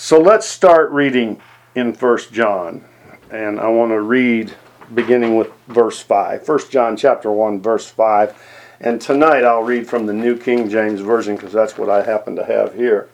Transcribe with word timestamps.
So 0.00 0.20
let's 0.20 0.46
start 0.46 0.92
reading 0.92 1.40
in 1.74 1.92
1 1.92 2.18
John. 2.30 2.84
And 3.32 3.58
I 3.58 3.66
want 3.66 3.90
to 3.90 4.00
read 4.00 4.54
beginning 4.94 5.34
with 5.36 5.50
verse 5.66 5.98
5. 5.98 6.46
1 6.48 6.58
John 6.70 6.96
chapter 6.96 7.32
1 7.32 7.60
verse 7.60 7.90
5. 7.90 8.40
And 8.78 9.00
tonight 9.00 9.42
I'll 9.42 9.64
read 9.64 9.88
from 9.88 10.06
the 10.06 10.12
New 10.12 10.38
King 10.38 10.70
James 10.70 11.00
Version 11.00 11.34
because 11.34 11.52
that's 11.52 11.76
what 11.76 11.90
I 11.90 12.04
happen 12.04 12.36
to 12.36 12.44
have 12.44 12.76
here. 12.76 13.08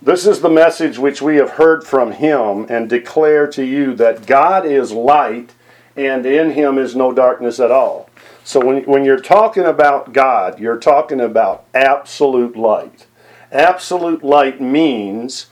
This 0.00 0.24
is 0.24 0.40
the 0.40 0.48
message 0.48 0.98
which 0.98 1.20
we 1.20 1.34
have 1.34 1.50
heard 1.50 1.82
from 1.82 2.12
him 2.12 2.66
and 2.68 2.88
declare 2.88 3.48
to 3.48 3.64
you 3.64 3.96
that 3.96 4.24
God 4.24 4.64
is 4.64 4.92
light 4.92 5.52
and 5.96 6.24
in 6.24 6.52
him 6.52 6.78
is 6.78 6.94
no 6.94 7.12
darkness 7.12 7.58
at 7.58 7.72
all. 7.72 8.08
So 8.44 8.64
when, 8.64 8.84
when 8.84 9.04
you're 9.04 9.18
talking 9.18 9.64
about 9.64 10.12
God, 10.12 10.60
you're 10.60 10.78
talking 10.78 11.20
about 11.20 11.64
absolute 11.74 12.56
light. 12.56 13.08
Absolute 13.50 14.22
light 14.22 14.60
means 14.60 15.48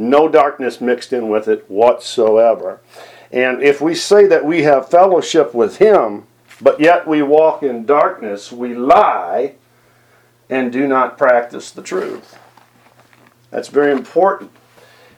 no 0.00 0.28
darkness 0.28 0.80
mixed 0.80 1.12
in 1.12 1.28
with 1.28 1.46
it 1.46 1.70
whatsoever. 1.70 2.80
And 3.30 3.62
if 3.62 3.80
we 3.80 3.94
say 3.94 4.26
that 4.26 4.44
we 4.44 4.62
have 4.62 4.88
fellowship 4.88 5.54
with 5.54 5.76
Him, 5.76 6.24
but 6.60 6.80
yet 6.80 7.06
we 7.06 7.22
walk 7.22 7.62
in 7.62 7.86
darkness, 7.86 8.50
we 8.50 8.74
lie 8.74 9.54
and 10.48 10.72
do 10.72 10.88
not 10.88 11.16
practice 11.16 11.70
the 11.70 11.82
truth. 11.82 12.38
That's 13.50 13.68
very 13.68 13.92
important 13.92 14.50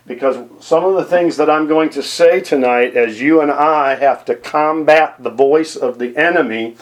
because 0.07 0.37
some 0.60 0.85
of 0.85 0.95
the 0.95 1.05
things 1.05 1.37
that 1.37 1.49
I'm 1.49 1.66
going 1.69 1.91
to 1.91 2.02
say 2.02 2.41
tonight, 2.41 2.96
as 2.96 3.21
you 3.21 3.41
and 3.41 3.51
I 3.51 3.95
have 3.95 4.24
to 4.27 4.35
combat 4.35 5.23
the 5.23 5.30
voice 5.30 5.77
of 5.77 5.99
the 5.99 6.16
enemy, 6.16 6.77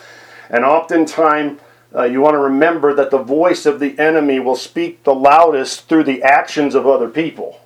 and 0.49 0.65
oftentimes 0.65 1.61
uh, 1.95 2.05
you 2.05 2.21
want 2.21 2.35
to 2.35 2.39
remember 2.39 2.95
that 2.95 3.11
the 3.11 3.23
voice 3.23 3.67
of 3.67 3.81
the 3.81 3.99
enemy 3.99 4.41
will 4.41 4.57
speak 4.57 5.03
the 5.05 5.15
loudest 5.15 5.89
through 5.89 6.05
the 6.05 6.23
actions 6.23 6.75
of 6.75 6.87
other 6.87 7.09
people. 7.09 7.61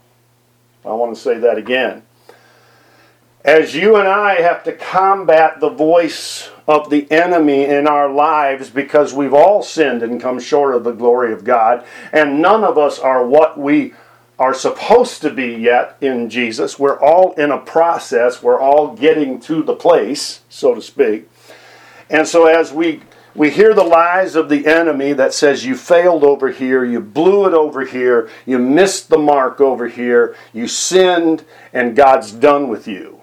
I 0.84 0.93
want 0.93 1.15
to 1.15 1.20
say 1.20 1.38
that 1.38 1.56
again. 1.56 2.02
As 3.45 3.74
you 3.74 3.96
and 3.96 4.09
I 4.09 4.40
have 4.40 4.65
to 4.65 4.73
combat 4.73 5.60
the 5.60 5.68
voice 5.68 6.51
of 6.66 6.88
the 6.88 7.10
enemy 7.10 7.65
in 7.65 7.87
our 7.87 8.10
lives 8.10 8.71
because 8.71 9.13
we've 9.13 9.35
all 9.35 9.63
sinned 9.63 10.02
and 10.02 10.21
come 10.21 10.41
short 10.41 10.74
of 10.74 10.85
the 10.85 10.93
glory 10.93 11.32
of 11.32 11.45
God, 11.45 11.85
and 12.13 12.41
none 12.41 12.65
of 12.65 12.79
us 12.79 12.99
are 12.99 13.26
what 13.26 13.59
we 13.59 13.93
are 14.38 14.54
supposed 14.54 15.21
to 15.23 15.30
be 15.30 15.54
yet 15.54 15.96
in 16.01 16.29
Jesus. 16.29 16.79
We're 16.79 16.98
all 16.98 17.32
in 17.35 17.51
a 17.51 17.59
process, 17.59 18.43
we're 18.43 18.60
all 18.60 18.95
getting 18.95 19.38
to 19.41 19.63
the 19.63 19.76
place, 19.76 20.41
so 20.48 20.74
to 20.74 20.82
speak. 20.82 21.29
And 22.10 22.26
so 22.26 22.46
as 22.46 22.73
we 22.73 23.02
we 23.35 23.51
hear 23.51 23.74
the 23.74 23.85
lies 23.85 24.37
of 24.37 24.49
the 24.49 24.66
enemy 24.66 25.13
that 25.13 25.35
says 25.35 25.65
you 25.65 25.77
failed 25.77 26.23
over 26.23 26.51
here, 26.51 26.85
you 26.85 27.01
blew 27.01 27.46
it 27.46 27.52
over 27.52 27.85
here, 27.85 28.29
you 28.46 28.59
missed 28.59 29.09
the 29.09 29.18
mark 29.18 29.60
over 29.60 29.88
here, 29.88 30.37
you 30.52 30.68
sinned, 30.68 31.45
and 31.73 31.96
God's 31.96 32.30
done 32.30 32.68
with 32.68 32.87
you. 32.87 33.21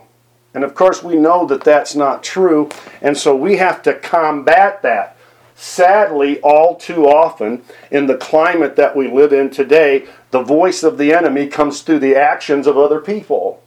And 0.53 0.65
of 0.65 0.75
course, 0.75 1.01
we 1.01 1.15
know 1.15 1.45
that 1.45 1.63
that's 1.63 1.95
not 1.95 2.23
true, 2.23 2.69
and 3.01 3.17
so 3.17 3.35
we 3.35 3.57
have 3.57 3.81
to 3.83 3.93
combat 3.93 4.81
that. 4.81 5.15
Sadly, 5.55 6.41
all 6.41 6.75
too 6.75 7.07
often, 7.07 7.63
in 7.89 8.07
the 8.07 8.17
climate 8.17 8.75
that 8.75 8.95
we 8.95 9.07
live 9.07 9.31
in 9.31 9.49
today, 9.49 10.07
the 10.31 10.41
voice 10.41 10.83
of 10.83 10.97
the 10.97 11.13
enemy 11.13 11.47
comes 11.47 11.81
through 11.81 11.99
the 11.99 12.15
actions 12.15 12.67
of 12.67 12.77
other 12.77 12.99
people 12.99 13.61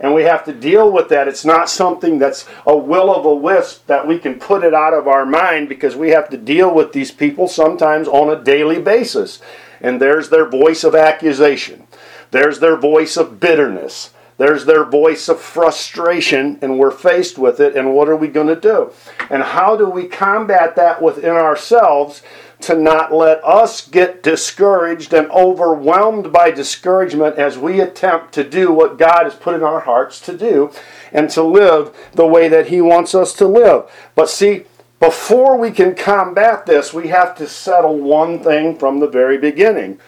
and 0.00 0.14
we 0.14 0.24
have 0.24 0.44
to 0.44 0.52
deal 0.52 0.90
with 0.90 1.08
that. 1.08 1.28
It's 1.28 1.44
not 1.44 1.68
something 1.68 2.18
that's 2.18 2.46
a 2.66 2.76
will 2.76 3.14
of 3.14 3.24
a 3.24 3.34
wisp 3.34 3.86
that 3.86 4.06
we 4.06 4.18
can 4.18 4.38
put 4.38 4.64
it 4.64 4.74
out 4.74 4.94
of 4.94 5.08
our 5.08 5.24
mind 5.24 5.68
because 5.68 5.96
we 5.96 6.10
have 6.10 6.28
to 6.30 6.36
deal 6.36 6.74
with 6.74 6.92
these 6.92 7.10
people 7.10 7.48
sometimes 7.48 8.08
on 8.08 8.30
a 8.30 8.42
daily 8.42 8.80
basis. 8.80 9.40
And 9.80 10.00
there's 10.00 10.30
their 10.30 10.48
voice 10.48 10.84
of 10.84 10.94
accusation, 10.94 11.86
there's 12.30 12.60
their 12.60 12.76
voice 12.76 13.16
of 13.16 13.40
bitterness. 13.40 14.10
There's 14.36 14.64
their 14.64 14.84
voice 14.84 15.28
of 15.28 15.40
frustration, 15.40 16.58
and 16.60 16.76
we're 16.76 16.90
faced 16.90 17.38
with 17.38 17.60
it, 17.60 17.76
and 17.76 17.94
what 17.94 18.08
are 18.08 18.16
we 18.16 18.26
going 18.26 18.48
to 18.48 18.60
do? 18.60 18.92
And 19.30 19.44
how 19.44 19.76
do 19.76 19.88
we 19.88 20.08
combat 20.08 20.74
that 20.74 21.00
within 21.00 21.30
ourselves 21.30 22.20
to 22.64 22.74
not 22.74 23.12
let 23.12 23.44
us 23.44 23.86
get 23.86 24.22
discouraged 24.22 25.12
and 25.12 25.30
overwhelmed 25.30 26.32
by 26.32 26.50
discouragement 26.50 27.36
as 27.36 27.58
we 27.58 27.80
attempt 27.80 28.32
to 28.34 28.44
do 28.44 28.72
what 28.72 28.98
God 28.98 29.24
has 29.24 29.34
put 29.34 29.54
in 29.54 29.62
our 29.62 29.80
hearts 29.80 30.20
to 30.20 30.36
do 30.36 30.70
and 31.12 31.28
to 31.30 31.42
live 31.42 31.94
the 32.12 32.26
way 32.26 32.48
that 32.48 32.68
He 32.68 32.80
wants 32.80 33.14
us 33.14 33.32
to 33.34 33.46
live. 33.46 33.90
But 34.14 34.30
see, 34.30 34.64
before 35.00 35.58
we 35.58 35.70
can 35.70 35.94
combat 35.94 36.64
this, 36.64 36.94
we 36.94 37.08
have 37.08 37.36
to 37.36 37.46
settle 37.46 37.98
one 37.98 38.38
thing 38.42 38.78
from 38.78 39.00
the 39.00 39.08
very 39.08 39.36
beginning. 39.36 40.00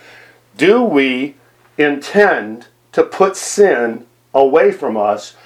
Do 0.56 0.82
we 0.82 1.34
intend 1.76 2.68
to 2.92 3.02
put 3.02 3.36
sin 3.36 4.06
away 4.32 4.72
from 4.72 4.96
us, 4.96 5.36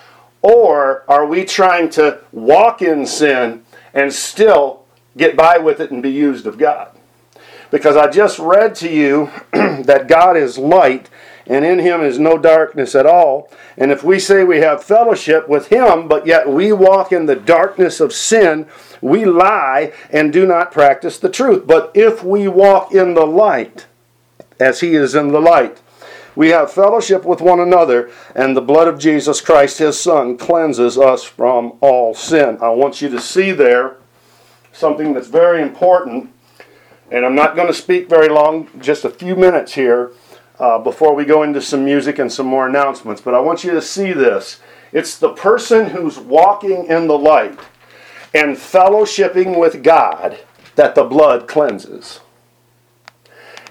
or 0.42 1.04
are 1.08 1.26
we 1.26 1.44
trying 1.44 1.90
to 1.90 2.20
walk 2.30 2.80
in 2.80 3.06
sin 3.06 3.64
and 3.92 4.12
still 4.12 4.84
get 5.16 5.36
by 5.36 5.58
with 5.58 5.80
it 5.80 5.90
and 5.90 6.02
be 6.02 6.12
used 6.12 6.46
of 6.46 6.56
God? 6.56 6.96
Because 7.70 7.96
I 7.96 8.08
just 8.08 8.38
read 8.38 8.74
to 8.76 8.90
you 8.90 9.30
that 9.52 10.08
God 10.08 10.36
is 10.36 10.58
light 10.58 11.08
and 11.46 11.64
in 11.64 11.80
him 11.80 12.00
is 12.00 12.18
no 12.18 12.38
darkness 12.38 12.94
at 12.94 13.06
all. 13.06 13.50
And 13.76 13.90
if 13.90 14.04
we 14.04 14.20
say 14.20 14.44
we 14.44 14.58
have 14.58 14.84
fellowship 14.84 15.48
with 15.48 15.68
him, 15.68 16.06
but 16.06 16.26
yet 16.26 16.48
we 16.48 16.72
walk 16.72 17.10
in 17.10 17.26
the 17.26 17.34
darkness 17.34 17.98
of 17.98 18.12
sin, 18.12 18.66
we 19.00 19.24
lie 19.24 19.92
and 20.10 20.32
do 20.32 20.46
not 20.46 20.70
practice 20.70 21.18
the 21.18 21.28
truth. 21.28 21.66
But 21.66 21.90
if 21.94 22.22
we 22.22 22.46
walk 22.46 22.94
in 22.94 23.14
the 23.14 23.26
light, 23.26 23.86
as 24.60 24.80
he 24.80 24.94
is 24.94 25.14
in 25.14 25.32
the 25.32 25.40
light, 25.40 25.80
we 26.36 26.50
have 26.50 26.72
fellowship 26.72 27.24
with 27.24 27.40
one 27.40 27.58
another, 27.58 28.10
and 28.36 28.56
the 28.56 28.60
blood 28.60 28.86
of 28.86 29.00
Jesus 29.00 29.40
Christ, 29.40 29.78
his 29.78 29.98
Son, 29.98 30.38
cleanses 30.38 30.96
us 30.96 31.24
from 31.24 31.76
all 31.80 32.14
sin. 32.14 32.58
I 32.60 32.68
want 32.68 33.02
you 33.02 33.08
to 33.08 33.20
see 33.20 33.50
there 33.50 33.96
something 34.72 35.12
that's 35.12 35.26
very 35.26 35.60
important 35.60 36.32
and 37.10 37.24
I'm 37.24 37.34
not 37.34 37.56
going 37.56 37.66
to 37.66 37.74
speak 37.74 38.08
very 38.08 38.28
long, 38.28 38.68
just 38.80 39.04
a 39.04 39.10
few 39.10 39.34
minutes 39.34 39.74
here 39.74 40.12
uh, 40.58 40.78
before 40.78 41.14
we 41.14 41.24
go 41.24 41.42
into 41.42 41.60
some 41.60 41.84
music 41.84 42.18
and 42.18 42.32
some 42.32 42.46
more 42.46 42.68
announcements. 42.68 43.20
But 43.20 43.34
I 43.34 43.40
want 43.40 43.64
you 43.64 43.72
to 43.72 43.82
see 43.82 44.12
this. 44.12 44.60
It's 44.92 45.18
the 45.18 45.32
person 45.32 45.90
who's 45.90 46.18
walking 46.18 46.86
in 46.86 47.06
the 47.06 47.18
light 47.18 47.58
and 48.34 48.56
fellowshipping 48.56 49.58
with 49.58 49.82
God 49.82 50.38
that 50.76 50.94
the 50.94 51.04
blood 51.04 51.48
cleanses. 51.48 52.20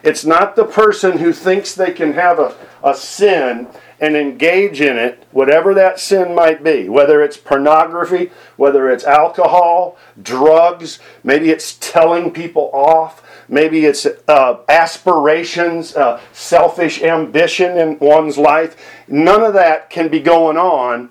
It's 0.03 0.25
not 0.25 0.55
the 0.55 0.65
person 0.65 1.17
who 1.17 1.33
thinks 1.33 1.75
they 1.75 1.91
can 1.91 2.13
have 2.13 2.39
a, 2.39 2.55
a 2.83 2.95
sin 2.95 3.67
and 3.99 4.15
engage 4.15 4.79
in 4.79 4.97
it, 4.97 5.23
whatever 5.31 5.73
that 5.73 5.99
sin 5.99 6.33
might 6.33 6.63
be, 6.63 6.87
whether 6.87 7.21
it's 7.21 7.35
pornography, 7.35 8.31
whether 8.55 8.89
it's 8.89 9.03
alcohol, 9.03 9.97
drugs, 10.21 10.99
maybe 11.23 11.49
it's 11.49 11.75
telling 11.81 12.31
people 12.31 12.69
off, 12.73 13.21
maybe 13.49 13.85
it's 13.85 14.07
uh, 14.27 14.59
aspirations, 14.69 15.95
uh, 15.95 16.21
selfish 16.31 17.01
ambition 17.01 17.77
in 17.77 17.99
one's 17.99 18.37
life. 18.37 18.77
None 19.07 19.43
of 19.43 19.53
that 19.53 19.89
can 19.89 20.07
be 20.07 20.19
going 20.19 20.57
on 20.57 21.09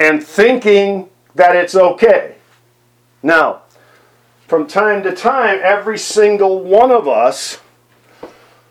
and 0.00 0.22
thinking 0.22 1.08
that 1.34 1.54
it's 1.54 1.76
okay. 1.76 2.36
Now, 3.22 3.62
from 4.48 4.66
time 4.66 5.02
to 5.04 5.14
time, 5.14 5.60
every 5.62 5.98
single 5.98 6.60
one 6.60 6.90
of 6.90 7.06
us 7.06 7.60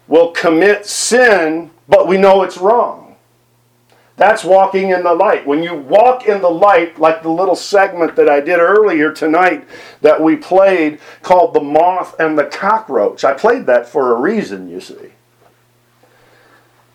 will 0.07 0.31
commit 0.31 0.85
sin, 0.85 1.72
but 1.88 2.07
we 2.07 2.18
know 2.18 2.44
it's 2.44 2.57
wrong. 2.57 3.00
That's 4.21 4.43
walking 4.43 4.89
in 4.89 5.01
the 5.01 5.15
light. 5.15 5.47
When 5.47 5.63
you 5.63 5.73
walk 5.73 6.27
in 6.27 6.41
the 6.41 6.47
light, 6.47 6.99
like 6.99 7.23
the 7.23 7.29
little 7.31 7.55
segment 7.55 8.15
that 8.17 8.29
I 8.29 8.39
did 8.39 8.59
earlier 8.59 9.11
tonight 9.11 9.67
that 10.01 10.21
we 10.21 10.35
played 10.35 10.99
called 11.23 11.55
The 11.55 11.63
Moth 11.63 12.19
and 12.19 12.37
the 12.37 12.43
Cockroach, 12.43 13.23
I 13.23 13.33
played 13.33 13.65
that 13.65 13.89
for 13.89 14.15
a 14.15 14.21
reason, 14.21 14.69
you 14.69 14.79
see. 14.79 15.13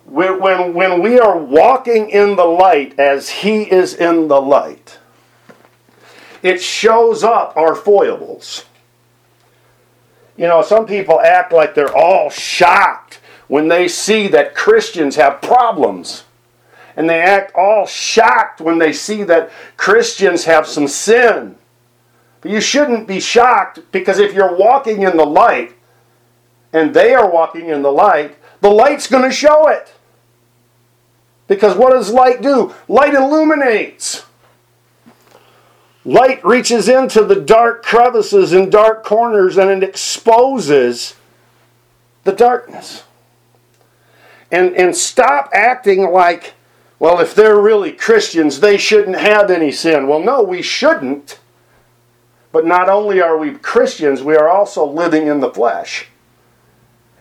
When, 0.05 0.41
when, 0.41 0.73
when 0.73 1.03
we 1.03 1.19
are 1.19 1.37
walking 1.37 2.11
in 2.11 2.37
the 2.37 2.45
light 2.45 2.97
as 2.97 3.29
He 3.29 3.63
is 3.73 3.95
in 3.95 4.29
the 4.29 4.41
light, 4.41 5.01
it 6.45 6.63
shows 6.63 7.25
up 7.25 7.57
our 7.57 7.75
foibles. 7.75 8.67
You 10.37 10.47
know, 10.47 10.63
some 10.63 10.87
people 10.87 11.21
act 11.21 11.53
like 11.53 11.75
they're 11.75 11.93
all 11.93 12.31
shocked 12.31 13.19
when 13.49 13.67
they 13.67 13.89
see 13.89 14.29
that 14.29 14.55
Christians 14.55 15.17
have 15.17 15.43
problems 15.43 16.23
and 16.97 17.09
they 17.09 17.21
act 17.21 17.55
all 17.55 17.87
shocked 17.87 18.61
when 18.61 18.79
they 18.79 18.93
see 18.93 19.23
that 19.25 19.51
Christians 19.77 20.45
have 20.45 20.67
some 20.67 20.89
sin. 20.89 21.57
But 22.41 22.51
you 22.51 22.61
shouldn't 22.61 23.07
be 23.07 23.21
shocked 23.21 23.81
because 23.93 24.19
if 24.19 24.33
you're 24.33 24.57
walking 24.57 25.03
in 25.03 25.17
the 25.17 25.27
light 25.27 25.75
and 26.73 26.95
they 26.95 27.15
are 27.15 27.31
walking 27.31 27.69
in 27.69 27.83
the 27.83 27.93
light, 27.93 28.37
the 28.61 28.71
light's 28.71 29.07
going 29.07 29.29
to 29.29 29.35
show 29.35 29.69
it. 29.69 29.95
Because 31.49 31.77
what 31.77 31.93
does 31.93 32.11
light 32.11 32.43
do? 32.43 32.75
Light 32.89 33.15
illuminates. 33.15 34.25
Light 36.05 36.45
reaches 36.45 36.89
into 36.89 37.25
the 37.25 37.41
dark 37.41 37.83
crevices 37.83 38.53
and 38.53 38.73
dark 38.73 39.05
corners 39.05 39.59
and 39.59 39.71
it 39.71 39.89
exposes 39.89 41.15
the 42.25 42.33
darkness. 42.33 43.05
and, 44.51 44.75
and 44.77 44.97
stop 44.97 45.51
acting 45.53 46.11
like, 46.11 46.55
well, 46.99 47.21
if 47.21 47.35
they're 47.35 47.61
really 47.61 47.93
Christians, 47.93 48.61
they 48.61 48.79
shouldn't 48.79 49.19
have 49.19 49.51
any 49.51 49.71
sin. 49.71 50.07
Well, 50.07 50.21
no, 50.21 50.43
we 50.43 50.63
shouldn't. 50.63 51.39
But 52.53 52.65
not 52.65 52.89
only 52.89 53.21
are 53.21 53.37
we 53.37 53.53
Christians, 53.53 54.23
we 54.23 54.35
are 54.35 54.49
also 54.49 54.85
living 54.87 55.27
in 55.27 55.41
the 55.41 55.53
flesh. 55.53 56.09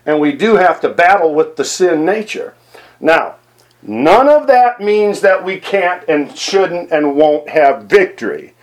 And 0.06 0.18
we 0.18 0.32
do 0.32 0.56
have 0.56 0.80
to 0.80 0.88
battle 0.88 1.34
with 1.34 1.56
the 1.56 1.64
sin 1.64 2.06
nature. 2.06 2.54
Now, 3.00 3.36
none 3.82 4.28
of 4.28 4.46
that 4.46 4.80
means 4.80 5.20
that 5.20 5.44
we 5.44 5.58
can't 5.58 6.08
and 6.08 6.36
shouldn't 6.36 6.90
and 6.90 7.16
won't 7.16 7.50
have 7.50 7.84
victory. 7.84 8.54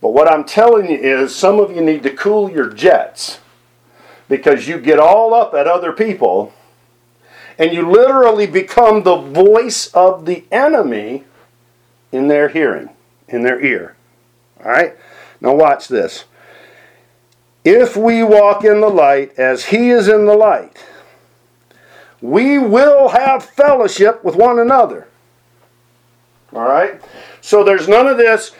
But 0.00 0.10
what 0.10 0.30
I'm 0.30 0.44
telling 0.44 0.90
you 0.90 0.96
is 0.96 1.34
some 1.34 1.60
of 1.60 1.74
you 1.74 1.82
need 1.82 2.02
to 2.04 2.10
cool 2.10 2.50
your 2.50 2.70
jets 2.70 3.40
because 4.28 4.66
you 4.66 4.78
get 4.78 4.98
all 4.98 5.34
up 5.34 5.52
at 5.52 5.66
other 5.66 5.92
people 5.92 6.54
and 7.58 7.72
you 7.72 7.88
literally 7.88 8.46
become 8.46 9.02
the 9.02 9.16
voice 9.16 9.86
of 9.88 10.26
the 10.26 10.44
enemy 10.50 11.24
in 12.12 12.28
their 12.28 12.48
hearing, 12.48 12.90
in 13.28 13.42
their 13.42 13.60
ear. 13.64 13.96
All 14.64 14.70
right? 14.70 14.96
Now, 15.40 15.54
watch 15.54 15.88
this. 15.88 16.24
If 17.64 17.96
we 17.96 18.22
walk 18.22 18.64
in 18.64 18.80
the 18.80 18.88
light 18.88 19.38
as 19.38 19.66
He 19.66 19.90
is 19.90 20.08
in 20.08 20.26
the 20.26 20.34
light, 20.34 20.84
we 22.20 22.58
will 22.58 23.08
have 23.08 23.44
fellowship 23.44 24.24
with 24.24 24.36
one 24.36 24.58
another. 24.58 25.08
All 26.54 26.68
right? 26.68 27.00
So 27.40 27.64
there's 27.64 27.88
none 27.88 28.06
of 28.06 28.16
this. 28.16 28.52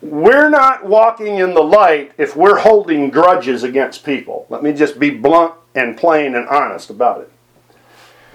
We're 0.00 0.48
not 0.48 0.86
walking 0.86 1.38
in 1.38 1.54
the 1.54 1.62
light 1.62 2.12
if 2.18 2.36
we're 2.36 2.58
holding 2.58 3.10
grudges 3.10 3.64
against 3.64 4.04
people. 4.04 4.46
Let 4.48 4.62
me 4.62 4.72
just 4.72 4.98
be 4.98 5.10
blunt 5.10 5.54
and 5.74 5.96
plain 5.96 6.34
and 6.34 6.46
honest 6.48 6.90
about 6.90 7.22
it. 7.22 7.32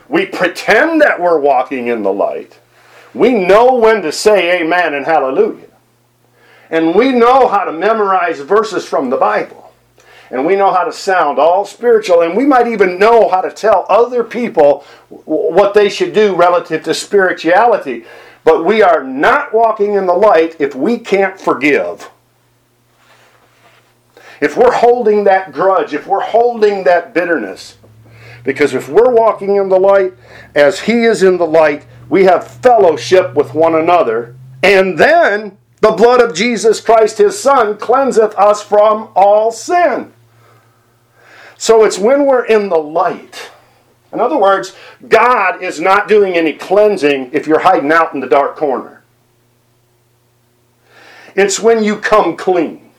We 0.09 0.25
pretend 0.25 1.01
that 1.01 1.19
we're 1.19 1.39
walking 1.39 1.87
in 1.87 2.03
the 2.03 2.13
light. 2.13 2.59
We 3.13 3.33
know 3.33 3.75
when 3.75 4.01
to 4.01 4.11
say 4.11 4.61
amen 4.61 4.93
and 4.93 5.05
hallelujah. 5.05 5.67
And 6.69 6.95
we 6.95 7.11
know 7.11 7.47
how 7.47 7.65
to 7.65 7.71
memorize 7.71 8.39
verses 8.39 8.85
from 8.85 9.09
the 9.09 9.17
Bible. 9.17 9.71
And 10.31 10.45
we 10.45 10.55
know 10.55 10.73
how 10.73 10.83
to 10.83 10.91
sound 10.91 11.37
all 11.37 11.63
spiritual. 11.65 12.21
And 12.21 12.35
we 12.35 12.45
might 12.45 12.67
even 12.67 12.97
know 12.97 13.29
how 13.29 13.41
to 13.41 13.51
tell 13.51 13.85
other 13.87 14.23
people 14.23 14.83
what 15.09 15.75
they 15.75 15.89
should 15.89 16.13
do 16.13 16.35
relative 16.35 16.83
to 16.85 16.93
spirituality. 16.95 18.05
But 18.43 18.65
we 18.65 18.81
are 18.81 19.03
not 19.03 19.53
walking 19.53 19.93
in 19.93 20.07
the 20.07 20.13
light 20.13 20.55
if 20.59 20.73
we 20.73 20.97
can't 20.97 21.39
forgive. 21.39 22.09
If 24.41 24.57
we're 24.57 24.73
holding 24.73 25.23
that 25.25 25.53
grudge, 25.53 25.93
if 25.93 26.07
we're 26.07 26.19
holding 26.19 26.83
that 26.85 27.13
bitterness. 27.13 27.77
Because 28.43 28.73
if 28.73 28.89
we're 28.89 29.13
walking 29.13 29.55
in 29.55 29.69
the 29.69 29.79
light 29.79 30.13
as 30.55 30.81
He 30.81 31.03
is 31.03 31.23
in 31.23 31.37
the 31.37 31.45
light, 31.45 31.85
we 32.09 32.25
have 32.25 32.47
fellowship 32.47 33.33
with 33.35 33.53
one 33.53 33.75
another. 33.75 34.35
And 34.61 34.97
then 34.97 35.57
the 35.81 35.91
blood 35.91 36.21
of 36.21 36.33
Jesus 36.33 36.79
Christ, 36.79 37.17
his 37.17 37.37
Son, 37.37 37.77
cleanseth 37.77 38.33
us 38.37 38.61
from 38.61 39.09
all 39.15 39.51
sin. 39.51 40.13
So 41.57 41.83
it's 41.83 41.97
when 41.97 42.25
we're 42.25 42.45
in 42.45 42.69
the 42.69 42.77
light. 42.77 43.51
In 44.13 44.19
other 44.19 44.37
words, 44.37 44.75
God 45.09 45.61
is 45.61 45.81
not 45.81 46.07
doing 46.07 46.35
any 46.35 46.53
cleansing 46.53 47.31
if 47.33 47.47
you're 47.47 47.59
hiding 47.59 47.91
out 47.91 48.13
in 48.13 48.21
the 48.21 48.27
dark 48.27 48.55
corner. 48.55 49.03
It's 51.35 51.59
when 51.59 51.83
you 51.83 51.97
come 51.97 52.37
clean. 52.37 52.91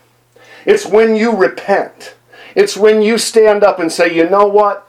It's 0.65 0.85
when 0.85 1.15
you 1.15 1.35
repent. 1.35 2.15
It's 2.53 2.77
when 2.77 3.01
you 3.01 3.17
stand 3.17 3.63
up 3.63 3.79
and 3.79 3.91
say, 3.91 4.13
you 4.13 4.29
know 4.29 4.45
what? 4.45 4.84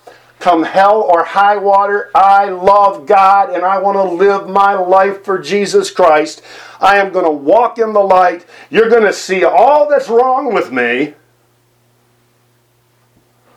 Come 0.46 0.62
hell 0.62 1.02
or 1.02 1.25
high 1.25 1.56
water, 1.56 2.08
I 2.14 2.44
love 2.50 3.04
God 3.04 3.52
and 3.52 3.64
I 3.64 3.78
want 3.78 3.96
to 3.96 4.04
live 4.04 4.48
my 4.48 4.75
life 4.75 5.25
for 5.25 5.40
Jesus 5.40 5.90
Christ. 5.90 6.40
I 6.81 6.98
am 6.98 7.10
going 7.10 7.25
to 7.25 7.32
walk 7.32 7.81
in 7.81 7.93
the 7.93 7.98
light. 7.98 8.46
You're 8.70 8.88
going 8.88 9.02
to 9.02 9.12
see 9.12 9.43
all 9.43 9.88
that's 9.88 10.08
wrong 10.08 10.54
with 10.54 10.70
me. 10.70 11.14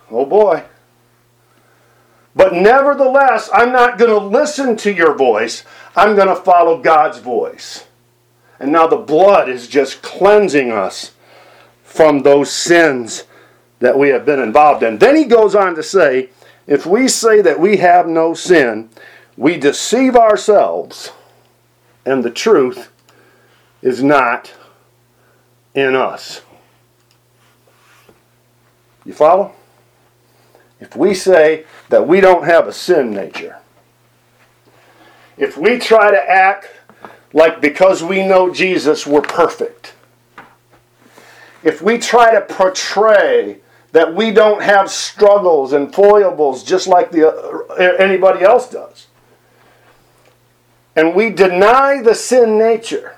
Oh 0.10 0.26
boy. 0.26 0.64
But 2.36 2.56
nevertheless, 2.56 3.52
I'm 3.54 3.72
not 3.72 4.00
going 4.00 4.10
to 4.10 4.26
listen 4.26 4.76
to 4.78 4.92
your 4.92 5.14
voice. 5.16 5.64
I'm 5.96 6.16
going 6.16 6.28
to 6.28 6.36
follow 6.36 6.82
God's 6.82 7.20
voice. 7.20 7.86
And 8.60 8.72
now 8.72 8.88
the 8.88 8.98
blood 8.98 9.48
is 9.48 9.68
just 9.68 10.02
cleansing 10.02 10.72
us 10.72 11.12
from 11.84 12.24
those 12.24 12.52
sins 12.52 13.26
that 13.78 14.00
we 14.00 14.10
have 14.10 14.26
been 14.26 14.40
involved 14.40 14.82
in. 14.82 14.98
Then 14.98 15.16
he 15.16 15.26
goes 15.26 15.54
on 15.54 15.76
to 15.76 15.84
say, 15.84 16.30
if 16.70 16.86
we 16.86 17.08
say 17.08 17.42
that 17.42 17.60
we 17.60 17.78
have 17.78 18.08
no 18.08 18.36
sin, 18.36 18.92
we 19.36 19.58
deceive 19.58 20.16
ourselves, 20.16 21.12
and 22.06 22.24
the 22.24 22.30
truth 22.30 22.92
is 23.82 24.04
not 24.04 24.54
in 25.74 25.96
us. 25.96 26.42
You 29.04 29.14
follow? 29.14 29.52
If 30.80 30.96
we 30.96 31.16
say 31.16 31.66
that 31.90 32.08
we 32.08 32.22
don't 32.22 32.46
have 32.46 32.68
a 32.68 32.74
sin 32.74 33.10
nature, 33.10 33.58
if 35.40 35.58
we 35.58 35.80
try 35.80 36.12
to 36.12 36.30
act 36.30 36.68
like 37.34 37.62
because 37.62 38.04
we 38.04 38.28
know 38.28 38.54
Jesus 38.54 39.08
we're 39.08 39.22
perfect, 39.22 39.96
if 41.64 41.82
we 41.82 41.98
try 41.98 42.32
to 42.32 42.42
portray 42.42 43.62
that 43.92 44.14
we 44.14 44.32
don't 44.32 44.62
have 44.62 44.90
struggles 44.90 45.74
and 45.74 45.94
foibles 45.94 46.64
just 46.64 46.88
like 46.88 47.12
the, 47.12 47.28
uh, 47.28 47.74
anybody 47.98 48.44
else 48.44 48.70
does. 48.70 49.08
And 50.96 51.16
we 51.16 51.30
deny 51.30 52.02
the 52.02 52.14
sin 52.14 52.58
nature, 52.58 53.16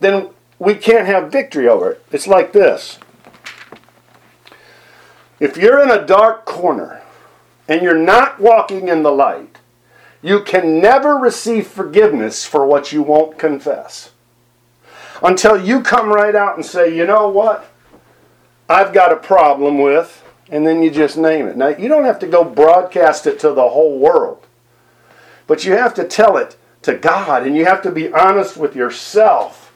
then 0.00 0.30
we 0.58 0.74
can't 0.74 1.06
have 1.06 1.32
victory 1.32 1.68
over 1.68 1.92
it. 1.92 2.04
It's 2.10 2.26
like 2.26 2.52
this. 2.52 2.98
If 5.38 5.56
you're 5.56 5.82
in 5.82 5.90
a 5.90 6.04
dark 6.04 6.44
corner 6.44 7.00
and 7.66 7.80
you're 7.80 7.96
not 7.96 8.40
walking 8.40 8.88
in 8.88 9.02
the 9.02 9.12
light, 9.12 9.58
you 10.20 10.42
can 10.42 10.80
never 10.80 11.16
receive 11.16 11.66
forgiveness 11.66 12.44
for 12.44 12.66
what 12.66 12.92
you 12.92 13.02
won't 13.02 13.38
confess. 13.38 14.10
Until 15.22 15.58
you 15.58 15.80
come 15.80 16.10
right 16.10 16.34
out 16.34 16.56
and 16.56 16.64
say, 16.64 16.94
you 16.94 17.06
know 17.06 17.28
what? 17.28 17.69
I've 18.70 18.92
got 18.92 19.10
a 19.10 19.16
problem 19.16 19.78
with, 19.78 20.22
and 20.48 20.64
then 20.64 20.80
you 20.80 20.92
just 20.92 21.16
name 21.16 21.48
it. 21.48 21.56
Now, 21.56 21.68
you 21.68 21.88
don't 21.88 22.04
have 22.04 22.20
to 22.20 22.28
go 22.28 22.44
broadcast 22.44 23.26
it 23.26 23.40
to 23.40 23.50
the 23.52 23.68
whole 23.68 23.98
world, 23.98 24.46
but 25.48 25.64
you 25.64 25.72
have 25.72 25.92
to 25.94 26.04
tell 26.04 26.36
it 26.36 26.56
to 26.82 26.94
God, 26.94 27.44
and 27.44 27.56
you 27.56 27.64
have 27.64 27.82
to 27.82 27.90
be 27.90 28.12
honest 28.12 28.56
with 28.56 28.76
yourself. 28.76 29.69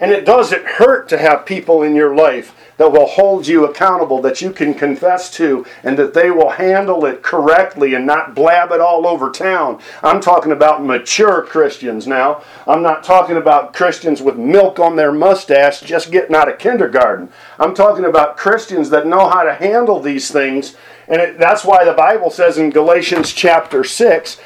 And 0.00 0.12
it 0.12 0.24
doesn't 0.24 0.64
hurt 0.64 1.08
to 1.08 1.18
have 1.18 1.44
people 1.44 1.82
in 1.82 1.94
your 1.94 2.14
life 2.14 2.54
that 2.76 2.92
will 2.92 3.06
hold 3.06 3.46
you 3.46 3.64
accountable, 3.64 4.22
that 4.22 4.40
you 4.40 4.52
can 4.52 4.72
confess 4.72 5.30
to, 5.32 5.66
and 5.82 5.98
that 5.98 6.14
they 6.14 6.30
will 6.30 6.50
handle 6.50 7.04
it 7.04 7.22
correctly 7.22 7.94
and 7.94 8.06
not 8.06 8.34
blab 8.34 8.70
it 8.70 8.80
all 8.80 9.06
over 9.06 9.30
town. 9.30 9.80
I'm 10.02 10.20
talking 10.20 10.52
about 10.52 10.84
mature 10.84 11.42
Christians 11.42 12.06
now. 12.06 12.42
I'm 12.66 12.82
not 12.82 13.02
talking 13.02 13.36
about 13.36 13.74
Christians 13.74 14.22
with 14.22 14.36
milk 14.36 14.78
on 14.78 14.94
their 14.94 15.12
mustache 15.12 15.80
just 15.80 16.12
getting 16.12 16.36
out 16.36 16.48
of 16.48 16.58
kindergarten. 16.58 17.30
I'm 17.58 17.74
talking 17.74 18.04
about 18.04 18.36
Christians 18.36 18.90
that 18.90 19.06
know 19.06 19.28
how 19.28 19.42
to 19.42 19.54
handle 19.54 19.98
these 20.00 20.30
things. 20.30 20.76
And 21.08 21.20
it, 21.20 21.38
that's 21.38 21.64
why 21.64 21.84
the 21.84 21.92
Bible 21.92 22.30
says 22.30 22.58
in 22.58 22.70
Galatians 22.70 23.32
chapter 23.32 23.82
6 23.82 24.38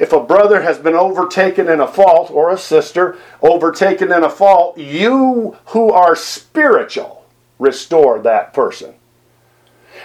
if 0.00 0.12
a 0.12 0.18
brother 0.18 0.62
has 0.62 0.78
been 0.78 0.94
overtaken 0.94 1.68
in 1.68 1.78
a 1.78 1.86
fault, 1.86 2.30
or 2.30 2.50
a 2.50 2.58
sister 2.58 3.18
overtaken 3.42 4.10
in 4.10 4.24
a 4.24 4.30
fault, 4.30 4.78
you 4.78 5.56
who 5.66 5.92
are 5.92 6.16
spiritual, 6.16 7.26
restore 7.58 8.18
that 8.20 8.54
person. 8.54 8.94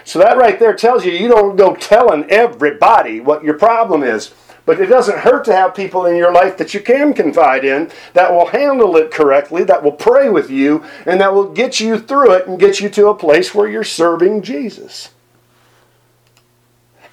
So 0.03 0.19
that 0.19 0.37
right 0.37 0.59
there 0.59 0.75
tells 0.75 1.05
you 1.05 1.13
you 1.13 1.29
don't 1.29 1.55
go 1.55 1.75
telling 1.75 2.29
everybody 2.29 3.21
what 3.21 3.43
your 3.43 3.57
problem 3.57 4.03
is. 4.03 4.33
But 4.65 4.81
it 4.81 4.87
doesn't 4.87 5.19
hurt 5.19 5.45
to 5.45 5.55
have 5.55 5.75
people 5.75 6.07
in 6.07 6.15
your 6.15 6.33
life 6.33 6.57
that 6.57 6.73
you 6.73 6.79
can 6.79 7.13
confide 7.13 7.63
in 7.63 7.89
that 8.13 8.33
will 8.33 8.47
handle 8.47 8.97
it 8.97 9.11
correctly, 9.11 9.63
that 9.63 9.83
will 9.83 9.91
pray 9.91 10.29
with 10.29 10.49
you, 10.49 10.83
and 11.05 11.21
that 11.21 11.33
will 11.33 11.51
get 11.51 11.79
you 11.79 11.99
through 11.99 12.33
it 12.33 12.47
and 12.47 12.59
get 12.59 12.79
you 12.79 12.89
to 12.89 13.07
a 13.07 13.15
place 13.15 13.53
where 13.53 13.69
you're 13.69 13.83
serving 13.83 14.41
Jesus. 14.41 15.11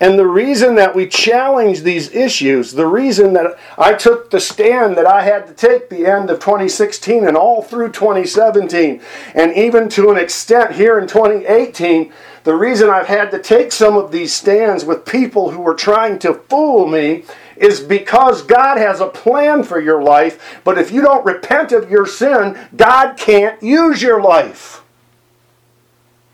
And 0.03 0.19
the 0.19 0.27
reason 0.27 0.75
that 0.75 0.97
we 0.97 1.07
challenge 1.07 1.83
these 1.83 2.13
issues, 2.13 2.73
the 2.73 2.89
reason 2.89 3.35
that 3.35 3.57
I 3.79 3.95
took 3.95 4.31
the 4.31 4.41
stand 4.41 4.97
that 4.97 5.07
I 5.07 5.23
had 5.23 5.47
to 5.47 5.55
take 5.55 5.89
the 5.89 6.07
end 6.07 6.29
of 6.29 6.41
2016 6.41 7.25
and 7.25 7.37
all 7.37 7.63
through 7.63 7.93
2017, 7.93 9.01
and 9.37 9.57
even 9.57 9.89
to 9.91 10.11
an 10.11 10.17
extent 10.17 10.73
here 10.73 10.99
in 10.99 11.07
2018, 11.07 12.13
the 12.43 12.53
reason 12.53 12.91
I've 12.91 13.07
had 13.07 13.31
to 13.31 13.39
take 13.39 13.71
some 13.71 13.97
of 13.97 14.11
these 14.11 14.33
stands 14.35 14.85
with 14.85 15.07
people 15.07 15.53
who 15.53 15.61
were 15.61 15.73
trying 15.73 16.19
to 16.19 16.35
fool 16.35 16.89
me 16.89 17.23
is 17.57 17.79
because 17.79 18.43
God 18.43 18.79
has 18.79 18.99
a 18.99 19.07
plan 19.07 19.63
for 19.63 19.81
your 19.81 20.03
life, 20.03 20.61
but 20.65 20.79
if 20.79 20.91
you 20.91 21.01
don't 21.01 21.25
repent 21.25 21.71
of 21.71 21.89
your 21.89 22.07
sin, 22.07 22.59
God 22.75 23.17
can't 23.17 23.63
use 23.63 24.03
your 24.03 24.21
life. 24.21 24.83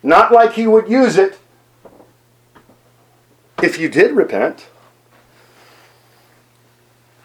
Not 0.02 0.32
like 0.32 0.54
He 0.54 0.66
would 0.66 0.88
use 0.88 1.18
it 1.18 1.38
if 3.62 3.78
you 3.78 3.88
did 3.88 4.12
repent. 4.12 4.68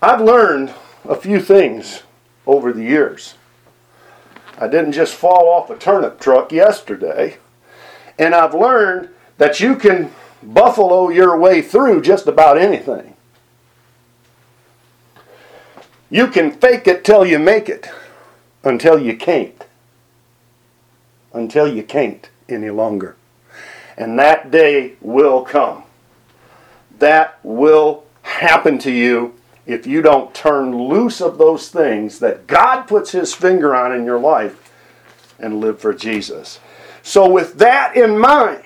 I've 0.02 0.22
learned 0.22 0.74
a 1.06 1.16
few 1.16 1.40
things 1.40 2.04
over 2.46 2.74
the 2.74 2.84
years. 2.84 3.36
I 4.58 4.68
didn't 4.68 4.94
just 4.94 5.16
fall 5.16 5.50
off 5.50 5.70
a 5.70 5.78
turnip 5.78 6.20
truck 6.20 6.52
yesterday. 6.52 7.38
And 8.20 8.36
I've 8.36 8.54
learned 8.54 9.10
that 9.38 9.60
you 9.60 9.76
can 9.76 10.12
buffalo 10.42 11.10
your 11.10 11.38
way 11.38 11.62
through 11.62 12.02
just 12.02 12.28
about 12.28 12.58
anything. 12.58 13.16
You 16.10 16.28
can 16.28 16.52
fake 16.52 16.88
it 16.88 17.04
till 17.04 17.26
you 17.26 17.40
make 17.40 17.70
it 17.70 17.90
until 18.64 19.00
you 19.00 19.18
can't. 19.18 19.66
Until 21.34 21.68
you 21.68 21.82
can't 21.82 22.30
any 22.48 22.70
longer. 22.70 23.16
And 23.98 24.20
that 24.20 24.52
day 24.52 24.94
will 25.02 25.42
come. 25.44 25.84
That 27.04 27.38
will 27.44 28.06
happen 28.22 28.78
to 28.78 28.90
you 28.90 29.34
if 29.66 29.86
you 29.86 30.02
don't 30.02 30.34
turn 30.34 30.88
loose 30.88 31.20
of 31.20 31.38
those 31.38 31.68
things 31.68 32.20
that 32.20 32.48
God 32.48 32.84
puts 32.84 33.12
His 33.12 33.34
finger 33.34 33.76
on 33.76 33.92
in 33.92 34.06
your 34.06 34.22
life 34.22 34.72
and 35.38 35.60
live 35.60 35.82
for 35.82 35.94
Jesus. 35.94 36.62
So, 37.02 37.30
with 37.30 37.56
that 37.56 37.98
in 37.98 38.18
mind, 38.18 38.64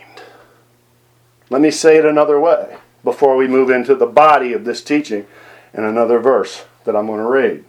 let 1.49 1.61
me 1.61 1.71
say 1.71 1.97
it 1.97 2.05
another 2.05 2.39
way 2.39 2.77
before 3.03 3.37
we 3.37 3.47
move 3.47 3.71
into 3.71 3.95
the 3.95 4.05
body 4.05 4.53
of 4.53 4.65
this 4.65 4.83
teaching 4.83 5.25
and 5.73 5.83
another 5.83 6.19
verse 6.19 6.63
that 6.83 6.95
I'm 6.95 7.07
going 7.07 7.17
to 7.17 7.25
read. 7.25 7.65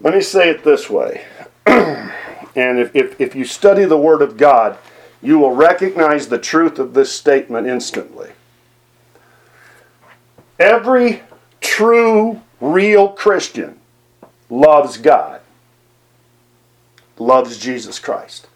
Let 0.00 0.12
me 0.12 0.20
say 0.20 0.50
it 0.50 0.64
this 0.64 0.90
way. 0.90 1.24
and 1.66 2.80
if, 2.80 2.96
if, 2.96 3.20
if 3.20 3.36
you 3.36 3.44
study 3.44 3.84
the 3.84 3.96
Word 3.96 4.22
of 4.22 4.36
God, 4.36 4.76
you 5.22 5.38
will 5.38 5.54
recognize 5.54 6.26
the 6.26 6.38
truth 6.38 6.80
of 6.80 6.94
this 6.94 7.12
statement 7.12 7.68
instantly. 7.68 8.32
Every 10.58 11.22
true, 11.60 12.40
real 12.60 13.08
Christian 13.08 13.78
loves 14.48 14.96
God, 14.98 15.40
loves 17.18 17.58
Jesus 17.58 17.98
Christ. 17.98 18.46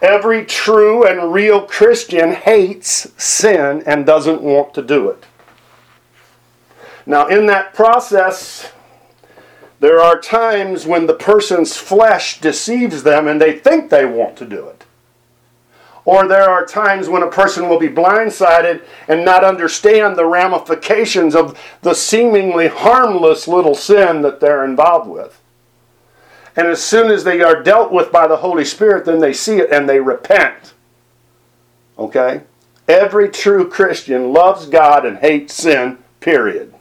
Every 0.00 0.44
true 0.44 1.06
and 1.06 1.32
real 1.32 1.62
Christian 1.62 2.32
hates 2.32 3.10
sin 3.16 3.82
and 3.86 4.04
doesn't 4.04 4.42
want 4.42 4.74
to 4.74 4.82
do 4.82 5.08
it. 5.08 5.24
Now, 7.06 7.28
in 7.28 7.46
that 7.46 7.72
process, 7.72 8.72
there 9.80 10.00
are 10.00 10.20
times 10.20 10.86
when 10.86 11.06
the 11.06 11.14
person's 11.14 11.76
flesh 11.76 12.40
deceives 12.40 13.04
them 13.04 13.26
and 13.28 13.40
they 13.40 13.58
think 13.58 13.88
they 13.88 14.04
want 14.04 14.36
to 14.38 14.44
do 14.44 14.66
it. 14.66 14.75
Or 16.06 16.28
there 16.28 16.48
are 16.48 16.64
times 16.64 17.08
when 17.08 17.24
a 17.24 17.30
person 17.30 17.68
will 17.68 17.80
be 17.80 17.88
blindsided 17.88 18.84
and 19.08 19.24
not 19.24 19.42
understand 19.42 20.16
the 20.16 20.24
ramifications 20.24 21.34
of 21.34 21.58
the 21.82 21.94
seemingly 21.94 22.68
harmless 22.68 23.48
little 23.48 23.74
sin 23.74 24.22
that 24.22 24.38
they're 24.38 24.64
involved 24.64 25.10
with. 25.10 25.42
And 26.54 26.68
as 26.68 26.80
soon 26.80 27.10
as 27.10 27.24
they 27.24 27.42
are 27.42 27.60
dealt 27.60 27.90
with 27.90 28.12
by 28.12 28.28
the 28.28 28.36
Holy 28.36 28.64
Spirit, 28.64 29.04
then 29.04 29.18
they 29.18 29.32
see 29.32 29.58
it 29.58 29.72
and 29.72 29.88
they 29.88 29.98
repent. 29.98 30.74
Okay? 31.98 32.42
Every 32.86 33.28
true 33.28 33.68
Christian 33.68 34.32
loves 34.32 34.66
God 34.66 35.04
and 35.04 35.18
hates 35.18 35.54
sin, 35.54 35.98
period. 36.20 36.72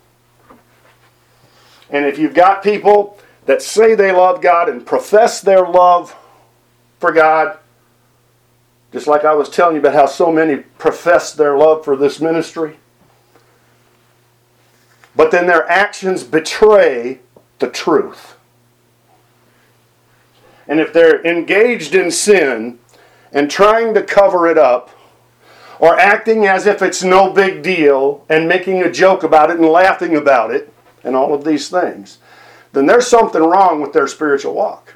And 1.89 2.05
if 2.05 2.19
you've 2.19 2.35
got 2.35 2.61
people 2.61 3.17
that 3.47 3.63
say 3.63 3.95
they 3.95 4.11
love 4.11 4.39
God 4.39 4.69
and 4.69 4.85
profess 4.85 5.41
their 5.41 5.67
love 5.67 6.15
for 6.99 7.11
God, 7.11 7.57
just 8.95 9.07
like 9.07 9.25
I 9.25 9.33
was 9.33 9.49
telling 9.49 9.75
you 9.75 9.81
about 9.81 9.93
how 9.93 10.05
so 10.05 10.31
many 10.31 10.55
profess 10.55 11.33
their 11.33 11.57
love 11.57 11.83
for 11.83 11.97
this 11.97 12.21
ministry, 12.21 12.77
but 15.17 15.31
then 15.31 15.47
their 15.47 15.69
actions 15.69 16.23
betray 16.23 17.19
the 17.59 17.69
truth. 17.69 18.37
And 20.65 20.79
if 20.79 20.93
they're 20.93 21.21
engaged 21.25 21.93
in 21.93 22.09
sin 22.09 22.79
and 23.33 23.51
trying 23.51 23.93
to 23.95 24.01
cover 24.01 24.47
it 24.47 24.57
up, 24.57 24.91
or 25.79 25.99
acting 25.99 26.45
as 26.45 26.65
if 26.65 26.81
it's 26.81 27.03
no 27.03 27.33
big 27.33 27.61
deal 27.61 28.23
and 28.29 28.47
making 28.47 28.81
a 28.81 28.89
joke 28.89 29.23
about 29.23 29.51
it 29.51 29.57
and 29.59 29.67
laughing 29.67 30.15
about 30.15 30.51
it, 30.51 30.73
and 31.03 31.17
all 31.17 31.33
of 31.33 31.43
these 31.43 31.67
things, 31.67 32.19
then 32.71 32.85
there's 32.85 33.07
something 33.07 33.43
wrong 33.43 33.81
with 33.81 33.91
their 33.91 34.07
spiritual 34.07 34.53
walk. 34.53 34.94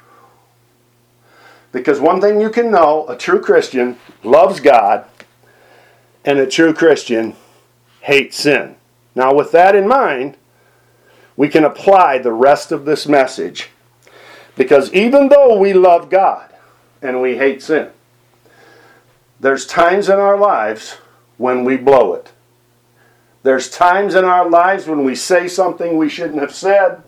Because 1.72 2.00
one 2.00 2.20
thing 2.20 2.40
you 2.40 2.50
can 2.50 2.70
know 2.70 3.06
a 3.08 3.16
true 3.16 3.40
Christian 3.40 3.98
loves 4.24 4.60
God, 4.60 5.04
and 6.24 6.38
a 6.38 6.46
true 6.46 6.74
Christian 6.74 7.34
hates 8.00 8.36
sin. 8.36 8.76
Now, 9.14 9.34
with 9.34 9.52
that 9.52 9.74
in 9.74 9.88
mind, 9.88 10.36
we 11.36 11.48
can 11.48 11.64
apply 11.64 12.18
the 12.18 12.32
rest 12.32 12.72
of 12.72 12.84
this 12.84 13.06
message 13.06 13.70
because 14.56 14.92
even 14.92 15.28
though 15.28 15.56
we 15.56 15.72
love 15.72 16.10
God 16.10 16.50
and 17.00 17.22
we 17.22 17.38
hate 17.38 17.62
sin, 17.62 17.90
there's 19.40 19.64
times 19.64 20.08
in 20.08 20.16
our 20.16 20.36
lives 20.36 20.98
when 21.38 21.64
we 21.64 21.78
blow 21.78 22.12
it. 22.12 22.32
There's 23.42 23.70
times 23.70 24.14
in 24.14 24.26
our 24.26 24.48
lives 24.50 24.86
when 24.86 25.02
we 25.02 25.14
say 25.14 25.48
something 25.48 25.96
we 25.96 26.10
shouldn't 26.10 26.40
have 26.40 26.54
said. 26.54 27.02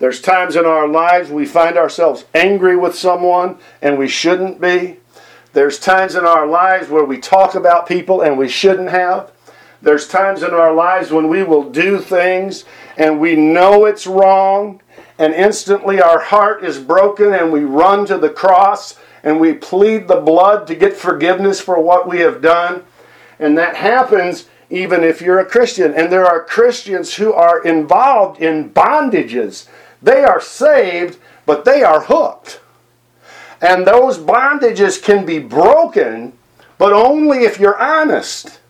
There's 0.00 0.22
times 0.22 0.56
in 0.56 0.64
our 0.64 0.88
lives 0.88 1.30
we 1.30 1.44
find 1.44 1.76
ourselves 1.76 2.24
angry 2.34 2.74
with 2.74 2.94
someone 2.94 3.58
and 3.82 3.98
we 3.98 4.08
shouldn't 4.08 4.58
be. 4.58 4.96
There's 5.52 5.78
times 5.78 6.14
in 6.14 6.24
our 6.24 6.46
lives 6.46 6.88
where 6.88 7.04
we 7.04 7.18
talk 7.18 7.54
about 7.54 7.86
people 7.86 8.22
and 8.22 8.38
we 8.38 8.48
shouldn't 8.48 8.88
have. 8.88 9.30
There's 9.82 10.08
times 10.08 10.42
in 10.42 10.54
our 10.54 10.72
lives 10.72 11.10
when 11.10 11.28
we 11.28 11.42
will 11.42 11.70
do 11.70 11.98
things 11.98 12.64
and 12.96 13.20
we 13.20 13.36
know 13.36 13.84
it's 13.84 14.06
wrong 14.06 14.80
and 15.18 15.34
instantly 15.34 16.00
our 16.00 16.18
heart 16.18 16.64
is 16.64 16.78
broken 16.78 17.34
and 17.34 17.52
we 17.52 17.60
run 17.60 18.06
to 18.06 18.16
the 18.16 18.30
cross 18.30 18.98
and 19.22 19.38
we 19.38 19.52
plead 19.52 20.08
the 20.08 20.20
blood 20.20 20.66
to 20.68 20.74
get 20.74 20.96
forgiveness 20.96 21.60
for 21.60 21.78
what 21.78 22.08
we 22.08 22.20
have 22.20 22.40
done. 22.40 22.84
And 23.38 23.58
that 23.58 23.76
happens 23.76 24.46
even 24.70 25.04
if 25.04 25.20
you're 25.20 25.40
a 25.40 25.44
Christian. 25.44 25.92
And 25.92 26.10
there 26.10 26.24
are 26.24 26.42
Christians 26.42 27.14
who 27.14 27.34
are 27.34 27.62
involved 27.62 28.40
in 28.40 28.70
bondages. 28.70 29.66
They 30.02 30.24
are 30.24 30.40
saved, 30.40 31.18
but 31.46 31.64
they 31.64 31.82
are 31.82 32.02
hooked. 32.02 32.60
And 33.60 33.86
those 33.86 34.18
bondages 34.18 35.02
can 35.02 35.26
be 35.26 35.38
broken, 35.38 36.32
but 36.78 36.92
only 36.92 37.44
if 37.44 37.60
you're 37.60 37.80
honest. 37.80 38.60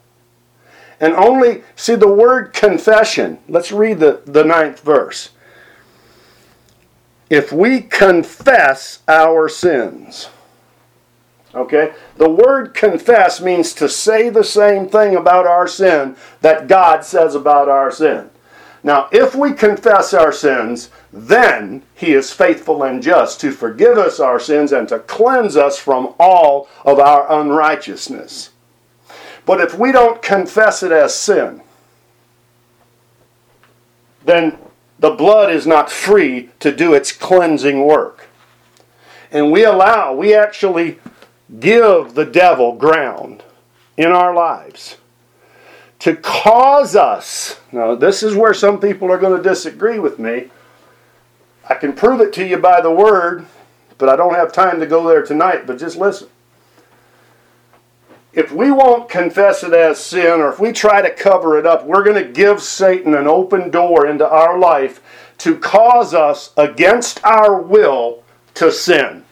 And 0.99 1.15
only, 1.15 1.63
see 1.77 1.95
the 1.95 2.09
word 2.09 2.53
confession. 2.53 3.39
Let's 3.49 3.73
read 3.73 4.01
the, 4.01 4.23
the 4.27 4.45
ninth 4.45 4.81
verse 4.81 5.31
if 7.31 7.53
we 7.53 7.81
confess 7.81 8.99
our 9.07 9.49
sins. 9.49 10.29
Okay? 11.55 11.93
The 12.17 12.29
word 12.29 12.75
confess 12.75 13.41
means 13.41 13.73
to 13.75 13.89
say 13.89 14.29
the 14.29 14.45
same 14.45 14.89
thing 14.89 15.17
about 15.17 15.47
our 15.47 15.69
sin 15.69 16.17
that 16.43 16.69
God 16.69 17.05
says 17.05 17.37
about 17.37 17.69
our 17.69 17.91
sin. 17.91 18.31
Now, 18.83 19.09
if 19.13 19.35
we 19.35 19.53
confess 19.53 20.15
our 20.15 20.33
sins, 20.33 20.91
then 21.13 21.83
He 21.95 22.13
is 22.13 22.33
faithful 22.33 22.83
and 22.83 23.03
just 23.03 23.41
to 23.41 23.53
forgive 23.53 23.99
us 23.99 24.21
our 24.21 24.41
sins 24.41 24.73
and 24.73 24.89
to 24.89 25.01
cleanse 25.01 25.57
us 25.57 25.79
from 25.79 26.15
all 26.19 26.69
of 26.85 26.99
our 26.99 27.31
unrighteousness. 27.41 28.51
But 29.45 29.61
if 29.61 29.79
we 29.79 29.93
don't 29.93 30.23
confess 30.23 30.83
it 30.83 30.93
as 30.93 31.15
sin, 31.15 31.63
then 34.25 34.59
the 34.99 35.11
blood 35.11 35.51
is 35.51 35.67
not 35.67 35.91
free 35.91 36.51
to 36.61 36.75
do 36.75 36.95
its 36.95 37.13
cleansing 37.13 37.85
work. 37.85 38.29
And 39.31 39.53
we 39.53 39.65
allow, 39.65 40.15
we 40.15 40.35
actually 40.35 40.99
give 41.59 42.15
the 42.15 42.25
devil 42.25 42.75
ground 42.75 43.43
in 43.97 44.11
our 44.11 44.35
lives 44.35 44.97
to 46.00 46.16
cause 46.16 46.97
us. 46.97 47.61
Now, 47.73 47.95
this 47.95 48.23
is 48.23 48.35
where 48.35 48.54
some 48.54 48.80
people 48.80 49.11
are 49.11 49.19
going 49.19 49.37
to 49.37 49.49
disagree 49.49 49.99
with 49.99 50.19
me. 50.19 50.50
I 51.69 51.75
can 51.75 51.92
prove 51.92 52.21
it 52.21 52.33
to 52.35 52.47
you 52.47 52.59
by 52.59 52.80
the 52.80 52.90
word, 52.90 53.47
but 53.99 54.09
I 54.09 54.16
don't 54.16 54.35
have 54.35 54.52
time 54.52 54.80
to 54.80 54.87
go 54.87 55.07
there 55.07 55.23
tonight, 55.23 55.66
but 55.66 55.78
just 55.78 55.97
listen 55.97 56.28
if 58.33 58.52
we 58.52 58.71
won't 58.71 59.09
confess 59.09 59.64
it 59.64 59.73
as 59.73 59.99
sin 59.99 60.40
or 60.40 60.50
if 60.52 60.61
we 60.61 60.73
try 60.73 61.02
to 61.02 61.11
cover 61.11 61.59
it 61.59 61.66
up, 61.66 61.85
we're 61.85 62.04
going 62.04 62.23
to 62.23 62.33
give 62.33 62.62
Satan 62.62 63.14
an 63.14 63.26
open 63.26 63.71
door 63.71 64.07
into 64.07 64.28
our 64.28 64.59
life 64.59 65.02
to 65.38 65.59
cause 65.59 66.14
us 66.14 66.52
against 66.57 67.25
our 67.25 67.61
will 67.61 68.23
to 68.54 68.71
sin. 68.71 69.25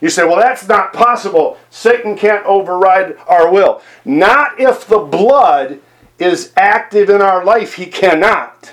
You 0.00 0.08
say, 0.08 0.24
well, 0.24 0.36
that's 0.36 0.66
not 0.66 0.92
possible. 0.92 1.58
Satan 1.68 2.16
can't 2.16 2.44
override 2.46 3.16
our 3.26 3.50
will. 3.52 3.82
Not 4.04 4.58
if 4.58 4.86
the 4.86 4.98
blood 4.98 5.80
is 6.18 6.52
active 6.56 7.10
in 7.10 7.20
our 7.20 7.44
life, 7.44 7.74
he 7.74 7.86
cannot. 7.86 8.72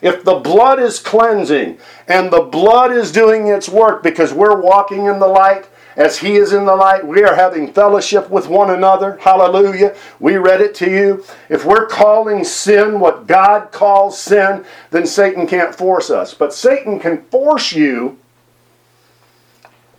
If 0.00 0.24
the 0.24 0.34
blood 0.34 0.80
is 0.80 0.98
cleansing 0.98 1.78
and 2.08 2.30
the 2.30 2.42
blood 2.42 2.92
is 2.92 3.10
doing 3.10 3.46
its 3.46 3.68
work 3.68 4.02
because 4.02 4.34
we're 4.34 4.60
walking 4.60 5.06
in 5.06 5.18
the 5.18 5.26
light 5.26 5.66
as 5.96 6.18
he 6.18 6.36
is 6.36 6.52
in 6.52 6.66
the 6.66 6.74
light, 6.74 7.06
we 7.06 7.22
are 7.22 7.34
having 7.34 7.72
fellowship 7.72 8.28
with 8.28 8.48
one 8.48 8.70
another. 8.70 9.16
Hallelujah. 9.18 9.96
We 10.20 10.36
read 10.36 10.60
it 10.60 10.74
to 10.76 10.90
you. 10.90 11.24
If 11.48 11.64
we're 11.64 11.86
calling 11.86 12.44
sin 12.44 12.98
what 12.98 13.26
God 13.26 13.70
calls 13.70 14.18
sin, 14.18 14.64
then 14.90 15.06
Satan 15.06 15.46
can't 15.46 15.74
force 15.74 16.10
us. 16.10 16.34
But 16.34 16.52
Satan 16.52 16.98
can 16.98 17.22
force 17.24 17.72
you. 17.72 18.18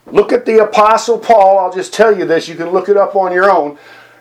Look 0.07 0.31
at 0.31 0.45
the 0.45 0.63
Apostle 0.63 1.17
Paul. 1.17 1.57
I'll 1.57 1.73
just 1.73 1.93
tell 1.93 2.17
you 2.17 2.25
this. 2.25 2.47
You 2.47 2.55
can 2.55 2.69
look 2.69 2.89
it 2.89 2.97
up 2.97 3.15
on 3.15 3.31
your 3.31 3.49
own. 3.49 3.77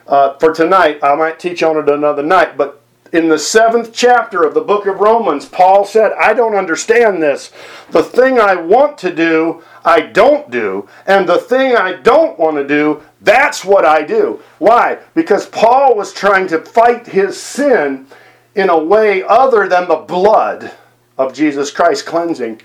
Uh, 0.07 0.37
for 0.39 0.53
tonight, 0.53 0.99
I 1.03 1.15
might 1.15 1.39
teach 1.39 1.63
on 1.63 1.77
it 1.77 1.89
another 1.89 2.23
night. 2.23 2.57
But 2.57 2.83
in 3.13 3.29
the 3.29 3.39
seventh 3.39 3.93
chapter 3.93 4.43
of 4.43 4.55
the 4.55 4.61
book 4.61 4.87
of 4.87 5.01
Romans, 5.01 5.47
Paul 5.47 5.85
said, 5.85 6.13
I 6.13 6.35
don't 6.35 6.57
understand 6.57 7.23
this. 7.23 7.53
The 7.91 8.03
thing 8.03 8.41
I 8.41 8.57
want 8.57 8.99
to 8.99 9.15
do, 9.15 9.63
I 9.85 10.01
don't 10.01 10.51
do. 10.51 10.89
And 11.07 11.29
the 11.29 11.39
thing 11.39 11.77
I 11.77 11.93
don't 11.93 12.39
want 12.39 12.57
to 12.57 12.67
do, 12.67 13.03
that's 13.21 13.65
what 13.65 13.85
I 13.85 14.03
do. 14.03 14.43
Why? 14.59 14.99
Because 15.15 15.47
Paul 15.47 15.97
was 15.97 16.13
trying 16.13 16.49
to 16.49 16.61
fight 16.61 17.07
his 17.07 17.41
sin 17.41 18.07
in 18.55 18.69
a 18.69 18.79
way 18.79 19.23
other 19.23 19.69
than 19.69 19.89
the 19.89 19.97
blood 19.97 20.73
of 21.17 21.35
Jesus 21.35 21.71
Christ 21.71 22.07
cleansing 22.07 22.61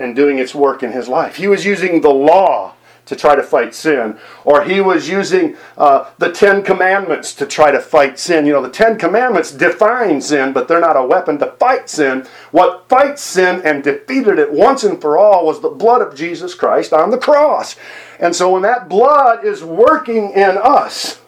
and 0.00 0.16
doing 0.16 0.38
its 0.38 0.54
work 0.54 0.82
in 0.82 0.90
his 0.92 1.06
life. 1.08 1.36
He 1.36 1.46
was 1.46 1.64
using 1.64 2.00
the 2.00 2.10
law 2.10 2.74
to 3.06 3.16
try 3.16 3.34
to 3.34 3.42
fight 3.42 3.74
sin. 3.74 4.16
Or 4.44 4.62
he 4.62 4.80
was 4.80 5.08
using 5.08 5.56
uh, 5.76 6.10
the 6.18 6.30
Ten 6.30 6.62
Commandments 6.62 7.34
to 7.34 7.46
try 7.46 7.72
to 7.72 7.80
fight 7.80 8.20
sin. 8.20 8.46
You 8.46 8.52
know, 8.52 8.62
the 8.62 8.70
Ten 8.70 8.96
Commandments 8.96 9.50
define 9.50 10.20
sin, 10.20 10.52
but 10.52 10.68
they're 10.68 10.80
not 10.80 10.96
a 10.96 11.04
weapon 11.04 11.36
to 11.38 11.50
fight 11.52 11.90
sin. 11.90 12.26
What 12.52 12.88
fights 12.88 13.22
sin 13.22 13.62
and 13.64 13.82
defeated 13.82 14.38
it 14.38 14.52
once 14.52 14.84
and 14.84 15.00
for 15.00 15.18
all 15.18 15.44
was 15.44 15.60
the 15.60 15.68
blood 15.68 16.02
of 16.02 16.14
Jesus 16.14 16.54
Christ 16.54 16.92
on 16.92 17.10
the 17.10 17.18
cross. 17.18 17.74
And 18.20 18.34
so 18.34 18.50
when 18.50 18.62
that 18.62 18.88
blood 18.88 19.44
is 19.44 19.64
working 19.64 20.30
in 20.30 20.56
us, 20.62 21.20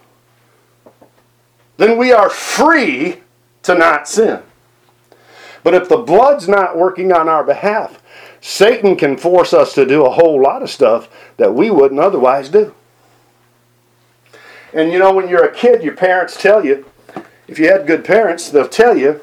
then 1.75 1.97
we 1.97 2.13
are 2.13 2.29
free 2.29 3.23
to 3.63 3.75
not 3.75 4.07
sin. 4.07 4.41
But 5.63 5.73
if 5.73 5.89
the 5.89 5.97
blood's 5.97 6.47
not 6.47 6.77
working 6.77 7.11
on 7.11 7.27
our 7.27 7.43
behalf, 7.43 8.02
Satan 8.45 8.97
can 8.97 9.15
force 9.15 9.53
us 9.53 9.73
to 9.73 9.85
do 9.85 10.05
a 10.05 10.09
whole 10.09 10.41
lot 10.41 10.61
of 10.61 10.69
stuff 10.69 11.07
that 11.37 11.55
we 11.55 11.71
wouldn't 11.71 12.01
otherwise 12.01 12.49
do. 12.49 12.75
And 14.73 14.91
you 14.91 14.99
know, 14.99 15.13
when 15.13 15.29
you're 15.29 15.45
a 15.45 15.55
kid, 15.55 15.81
your 15.81 15.95
parents 15.95 16.35
tell 16.35 16.65
you, 16.65 16.85
if 17.47 17.57
you 17.57 17.71
had 17.71 17.87
good 17.87 18.03
parents, 18.03 18.49
they'll 18.49 18.67
tell 18.67 18.97
you 18.97 19.21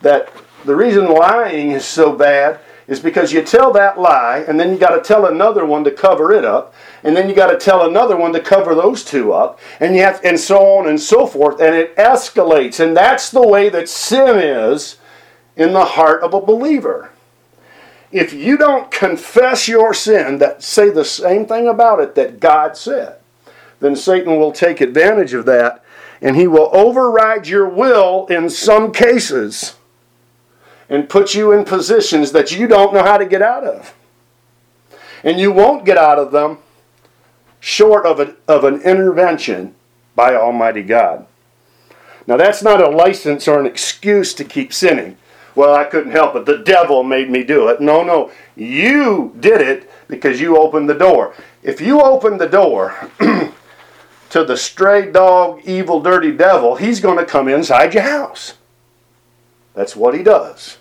that 0.00 0.32
the 0.64 0.74
reason 0.74 1.12
lying 1.12 1.72
is 1.72 1.84
so 1.84 2.10
bad 2.10 2.58
is 2.88 3.00
because 3.00 3.34
you 3.34 3.42
tell 3.42 3.70
that 3.74 4.00
lie 4.00 4.46
and 4.48 4.58
then 4.58 4.72
you 4.72 4.78
got 4.78 4.96
to 4.96 5.02
tell 5.02 5.26
another 5.26 5.66
one 5.66 5.84
to 5.84 5.90
cover 5.90 6.32
it 6.32 6.44
up 6.44 6.72
and 7.04 7.14
then 7.14 7.28
you 7.28 7.34
got 7.34 7.50
to 7.50 7.58
tell 7.58 7.86
another 7.86 8.16
one 8.16 8.32
to 8.32 8.40
cover 8.40 8.74
those 8.74 9.04
two 9.04 9.34
up 9.34 9.60
and 9.78 9.94
you 9.94 10.00
have 10.00 10.24
and 10.24 10.40
so 10.40 10.78
on 10.78 10.88
and 10.88 10.98
so 10.98 11.26
forth 11.26 11.60
and 11.60 11.74
it 11.74 11.94
escalates 11.96 12.80
and 12.80 12.96
that's 12.96 13.30
the 13.30 13.46
way 13.46 13.68
that 13.68 13.88
sin 13.88 14.38
is 14.38 14.96
in 15.56 15.74
the 15.74 15.84
heart 15.84 16.22
of 16.22 16.32
a 16.32 16.40
believer 16.40 17.10
if 18.12 18.32
you 18.32 18.56
don't 18.56 18.90
confess 18.90 19.68
your 19.68 19.92
sin, 19.92 20.38
that 20.38 20.62
say 20.62 20.90
the 20.90 21.04
same 21.04 21.46
thing 21.46 21.68
about 21.68 22.00
it 22.00 22.14
that 22.14 22.40
God 22.40 22.76
said, 22.76 23.18
then 23.80 23.96
Satan 23.96 24.38
will 24.38 24.52
take 24.52 24.80
advantage 24.80 25.34
of 25.34 25.44
that 25.46 25.82
and 26.20 26.36
he 26.36 26.46
will 26.46 26.70
override 26.72 27.46
your 27.46 27.68
will 27.68 28.26
in 28.26 28.48
some 28.48 28.92
cases 28.92 29.76
and 30.88 31.08
put 31.08 31.34
you 31.34 31.52
in 31.52 31.64
positions 31.64 32.32
that 32.32 32.52
you 32.52 32.66
don't 32.66 32.94
know 32.94 33.02
how 33.02 33.18
to 33.18 33.26
get 33.26 33.42
out 33.42 33.64
of. 33.64 33.94
And 35.22 35.38
you 35.38 35.50
won't 35.50 35.84
get 35.84 35.98
out 35.98 36.18
of 36.18 36.32
them 36.32 36.58
short 37.60 38.06
of, 38.06 38.20
a, 38.20 38.36
of 38.46 38.64
an 38.64 38.80
intervention 38.82 39.74
by 40.14 40.34
Almighty 40.34 40.82
God. 40.82 41.26
Now, 42.26 42.36
that's 42.36 42.62
not 42.62 42.80
a 42.80 42.88
license 42.88 43.46
or 43.46 43.60
an 43.60 43.66
excuse 43.66 44.32
to 44.34 44.44
keep 44.44 44.72
sinning 44.72 45.16
well, 45.56 45.74
I 45.74 45.84
couldn't 45.84 46.12
help 46.12 46.36
it. 46.36 46.44
The 46.44 46.58
devil 46.58 47.02
made 47.02 47.30
me 47.30 47.42
do 47.42 47.68
it. 47.68 47.80
No, 47.80 48.04
no. 48.04 48.30
You 48.54 49.34
did 49.40 49.62
it 49.62 49.90
because 50.06 50.38
you 50.38 50.58
opened 50.58 50.88
the 50.88 50.94
door. 50.94 51.34
If 51.62 51.80
you 51.80 52.02
open 52.02 52.36
the 52.36 52.46
door 52.46 52.94
to 53.18 54.44
the 54.44 54.56
stray 54.56 55.10
dog, 55.10 55.62
evil, 55.64 56.00
dirty 56.00 56.30
devil, 56.30 56.76
he's 56.76 57.00
going 57.00 57.16
to 57.16 57.24
come 57.24 57.48
inside 57.48 57.94
your 57.94 58.02
house. 58.02 58.54
That's 59.72 59.96
what 59.96 60.14
he 60.14 60.22
does. 60.22 60.76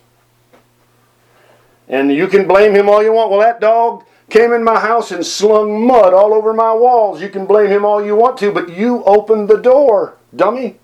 And 1.88 2.12
you 2.12 2.28
can 2.28 2.46
blame 2.46 2.76
him 2.76 2.90
all 2.90 3.02
you 3.02 3.14
want. 3.14 3.32
Well, 3.32 3.40
that 3.40 3.62
dog 3.62 4.04
came 4.30 4.52
in 4.52 4.64
my 4.64 4.80
house 4.80 5.12
and 5.12 5.26
slung 5.26 5.88
mud 5.88 6.14
all 6.14 6.34
over 6.34 6.54
my 6.54 6.74
walls. 6.74 7.22
You 7.22 7.30
can 7.30 7.46
blame 7.46 7.68
him 7.68 7.86
all 7.86 8.04
you 8.04 8.16
want 8.16 8.38
to, 8.40 8.52
but 8.52 8.70
you 8.70 9.04
opened 9.06 9.48
the 9.48 9.58
door, 9.58 10.18
dummy. 10.36 10.80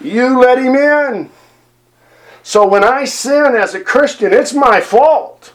You 0.00 0.38
let 0.40 0.58
him 0.58 0.74
in. 0.74 1.30
So 2.44 2.66
when 2.68 2.84
I 2.84 3.06
sin 3.06 3.56
as 3.56 3.74
a 3.74 3.80
Christian, 3.80 4.34
it's 4.34 4.52
my 4.52 4.78
fault. 4.78 5.54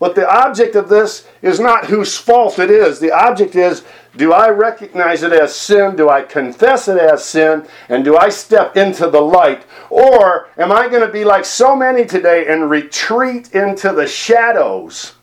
But 0.00 0.16
the 0.16 0.28
object 0.28 0.74
of 0.74 0.88
this 0.88 1.26
is 1.40 1.60
not 1.60 1.86
whose 1.86 2.18
fault 2.18 2.58
it 2.58 2.68
is. 2.68 2.98
The 2.98 3.12
object 3.12 3.54
is 3.54 3.84
do 4.16 4.32
I 4.32 4.48
recognize 4.48 5.22
it 5.22 5.32
as 5.32 5.54
sin? 5.54 5.94
Do 5.94 6.08
I 6.08 6.22
confess 6.22 6.88
it 6.88 6.98
as 6.98 7.24
sin? 7.24 7.66
And 7.88 8.04
do 8.04 8.16
I 8.16 8.28
step 8.28 8.76
into 8.76 9.08
the 9.08 9.20
light? 9.20 9.64
Or 9.88 10.48
am 10.58 10.72
I 10.72 10.88
going 10.88 11.06
to 11.06 11.12
be 11.12 11.24
like 11.24 11.44
so 11.44 11.76
many 11.76 12.04
today 12.04 12.46
and 12.48 12.68
retreat 12.68 13.52
into 13.52 13.92
the 13.92 14.06
shadows 14.06 15.14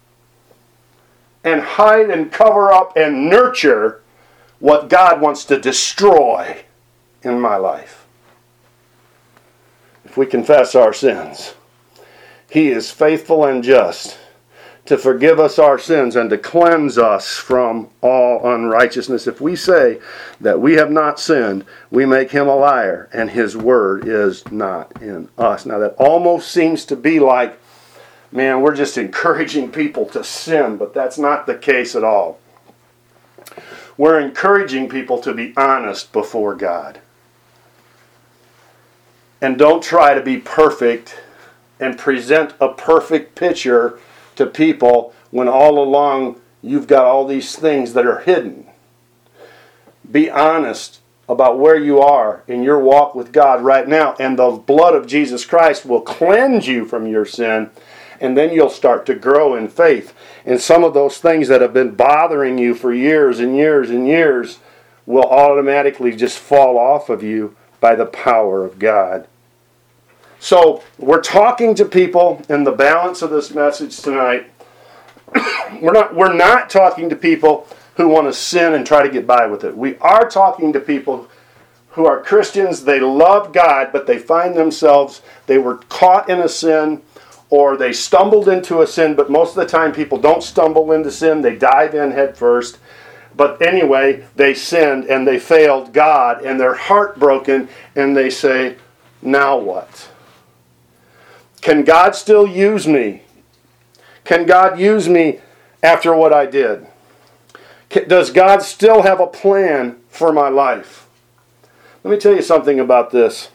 and 1.44 1.62
hide 1.62 2.10
and 2.10 2.32
cover 2.32 2.72
up 2.72 2.96
and 2.96 3.30
nurture 3.30 4.02
what 4.60 4.90
God 4.90 5.20
wants 5.20 5.44
to 5.46 5.60
destroy 5.60 6.64
in 7.24 7.42
my 7.42 7.58
life? 7.58 8.03
If 10.14 10.18
we 10.18 10.28
confess 10.28 10.76
our 10.76 10.94
sins. 10.94 11.56
He 12.48 12.68
is 12.68 12.92
faithful 12.92 13.46
and 13.46 13.64
just 13.64 14.20
to 14.86 14.96
forgive 14.96 15.40
us 15.40 15.58
our 15.58 15.80
sins 15.80 16.16
and 16.16 16.30
to 16.30 16.38
cleanse 16.38 17.00
us 17.00 17.36
from 17.36 17.90
all 18.02 18.54
unrighteousness. 18.54 19.26
If 19.26 19.42
we 19.42 19.56
say 19.56 20.00
that 20.40 20.62
we 20.62 20.74
have 20.74 20.92
not 20.92 21.20
sinned, 21.20 21.66
we 21.90 22.06
make 22.06 22.30
him 22.30 22.48
a 22.48 22.56
liar, 22.56 23.10
and 23.12 23.32
his 23.32 23.58
word 23.58 24.08
is 24.08 24.44
not 24.52 25.02
in 25.02 25.30
us. 25.36 25.66
Now, 25.66 25.80
that 25.80 25.96
almost 25.96 26.52
seems 26.52 26.86
to 26.86 26.96
be 26.96 27.20
like, 27.20 27.60
man, 28.32 28.62
we're 28.62 28.76
just 28.76 29.00
encouraging 29.00 29.72
people 29.72 30.06
to 30.10 30.24
sin, 30.24 30.78
but 30.78 30.94
that's 30.94 31.18
not 31.18 31.48
the 31.48 31.58
case 31.58 31.96
at 31.96 32.04
all. 32.04 32.40
We're 33.98 34.20
encouraging 34.20 34.90
people 34.90 35.20
to 35.22 35.34
be 35.34 35.56
honest 35.58 36.14
before 36.14 36.54
God. 36.54 37.00
And 39.44 39.58
don't 39.58 39.84
try 39.84 40.14
to 40.14 40.22
be 40.22 40.38
perfect 40.38 41.22
and 41.78 42.00
present 42.00 42.54
a 42.62 42.70
perfect 42.70 43.36
picture 43.36 44.00
to 44.38 44.46
people 44.46 45.14
when 45.32 45.50
all 45.50 45.84
along 45.84 46.40
you've 46.62 46.88
got 46.88 47.04
all 47.04 47.28
these 47.28 47.54
things 47.58 47.92
that 47.92 48.06
are 48.06 48.22
hidden. 48.22 48.68
Be 50.10 50.30
honest 50.30 51.02
about 51.28 51.60
where 51.60 51.78
you 51.78 52.00
are 52.00 52.44
in 52.48 52.64
your 52.64 52.80
walk 52.80 53.16
with 53.16 53.34
God 53.34 53.62
right 53.62 53.86
now, 53.86 54.16
and 54.18 54.40
the 54.40 54.52
blood 54.52 54.96
of 54.96 55.08
Jesus 55.08 55.46
Christ 55.46 55.86
will 55.86 56.00
cleanse 56.00 56.70
you 56.70 56.86
from 56.86 57.06
your 57.06 57.26
sin, 57.26 57.70
and 58.22 58.38
then 58.38 58.54
you'll 58.54 58.70
start 58.70 59.06
to 59.08 59.14
grow 59.14 59.56
in 59.56 59.68
faith. 59.68 60.14
And 60.46 60.62
some 60.62 60.86
of 60.86 60.94
those 60.94 61.18
things 61.18 61.50
that 61.50 61.60
have 61.60 61.74
been 61.74 61.96
bothering 61.96 62.58
you 62.58 62.76
for 62.76 62.94
years 62.94 63.42
and 63.42 63.58
years 63.58 63.90
and 63.90 64.08
years 64.08 64.60
will 65.06 65.26
automatically 65.26 66.16
just 66.16 66.40
fall 66.40 66.78
off 66.78 67.10
of 67.10 67.22
you 67.22 67.58
by 67.82 67.94
the 67.96 68.06
power 68.06 68.64
of 68.64 68.80
God. 68.80 69.28
So 70.44 70.84
we're 70.98 71.22
talking 71.22 71.74
to 71.76 71.86
people 71.86 72.42
in 72.50 72.66
the 72.66 72.74
balance 72.74 73.22
of 73.22 73.30
this 73.30 73.54
message 73.56 74.02
tonight. 74.02 74.52
we're 75.82 75.94
not 75.94 76.14
we're 76.14 76.34
not 76.34 76.70
talking 76.70 77.10
to 77.10 77.16
people 77.16 77.66
who 77.96 78.10
want 78.10 78.28
to 78.28 78.34
sin 78.34 78.74
and 78.74 78.86
try 78.86 79.04
to 79.04 79.10
get 79.10 79.26
by 79.26 79.48
with 79.48 79.64
it. 79.64 79.78
We 79.78 79.96
are 80.00 80.30
talking 80.30 80.74
to 80.74 80.82
people 80.82 81.30
who 81.92 82.06
are 82.06 82.22
Christians, 82.22 82.84
they 82.84 83.00
love 83.00 83.54
God, 83.54 83.92
but 83.94 84.06
they 84.06 84.18
find 84.18 84.54
themselves 84.54 85.22
they 85.46 85.60
were 85.60 85.78
caught 85.88 86.30
in 86.30 86.42
a 86.42 86.50
sin 86.50 87.02
or 87.50 87.78
they 87.78 87.94
stumbled 87.94 88.50
into 88.50 88.82
a 88.82 88.88
sin, 88.88 89.16
but 89.16 89.32
most 89.32 89.52
of 89.52 89.64
the 89.64 89.66
time 89.66 89.94
people 89.94 90.18
don't 90.18 90.44
stumble 90.44 90.92
into 90.92 91.10
sin, 91.10 91.40
they 91.40 91.56
dive 91.56 91.96
in 91.96 92.12
head 92.12 92.36
first. 92.36 92.80
But 93.34 93.62
anyway, 93.62 94.26
they 94.36 94.56
sinned 94.56 95.06
and 95.06 95.26
they 95.26 95.40
failed 95.40 95.94
God 95.94 96.44
and 96.44 96.60
they're 96.60 96.76
heartbroken 96.76 97.70
and 97.96 98.18
they 98.18 98.30
say, 98.30 98.76
Now 99.22 99.56
what? 99.56 100.10
Can 101.64 101.86
God 101.86 102.14
still 102.14 102.46
use 102.46 102.90
me? 102.90 103.22
Can 104.26 104.46
God 104.46 104.78
use 104.78 105.08
me 105.08 105.40
after 105.82 106.14
what 106.14 106.34
I 106.34 106.46
did? 106.46 106.86
Does 107.90 108.32
God 108.32 108.62
still 108.64 109.04
have 109.04 109.22
a 109.22 109.28
plan 109.28 109.96
for 110.10 110.34
my 110.34 110.50
life? 110.50 111.08
Let 112.04 112.12
me 112.12 112.18
tell 112.18 112.36
you 112.36 112.42
something 112.42 112.82
about 112.82 113.12
this. 113.12 113.50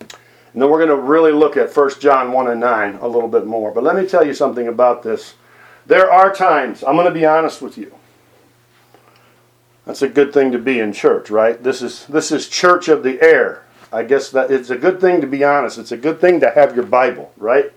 And 0.00 0.60
then 0.60 0.68
we're 0.68 0.84
going 0.84 0.90
to 0.90 0.96
really 0.96 1.32
look 1.32 1.56
at 1.56 1.74
1 1.74 1.98
John 1.98 2.30
1 2.30 2.48
and 2.48 2.60
9 2.60 2.96
a 2.96 3.08
little 3.08 3.28
bit 3.28 3.46
more. 3.46 3.72
But 3.72 3.82
let 3.82 3.96
me 3.96 4.06
tell 4.06 4.26
you 4.26 4.34
something 4.34 4.68
about 4.68 5.02
this. 5.02 5.36
There 5.86 6.12
are 6.12 6.30
times, 6.30 6.84
I'm 6.84 6.94
going 6.94 7.06
to 7.06 7.10
be 7.10 7.24
honest 7.24 7.62
with 7.62 7.78
you. 7.78 7.94
That's 9.86 10.02
a 10.02 10.08
good 10.08 10.34
thing 10.34 10.52
to 10.52 10.58
be 10.58 10.78
in 10.78 10.92
church, 10.92 11.30
right? 11.30 11.62
This 11.62 11.80
is 11.80 12.04
this 12.04 12.30
is 12.30 12.48
church 12.50 12.88
of 12.88 13.02
the 13.02 13.18
air. 13.22 13.64
I 13.92 14.04
guess 14.04 14.30
that 14.30 14.50
it's 14.50 14.70
a 14.70 14.76
good 14.76 15.00
thing 15.00 15.20
to 15.20 15.26
be 15.26 15.42
honest. 15.42 15.78
It's 15.78 15.92
a 15.92 15.96
good 15.96 16.20
thing 16.20 16.40
to 16.40 16.50
have 16.50 16.74
your 16.74 16.84
Bible, 16.84 17.32
right? 17.36 17.72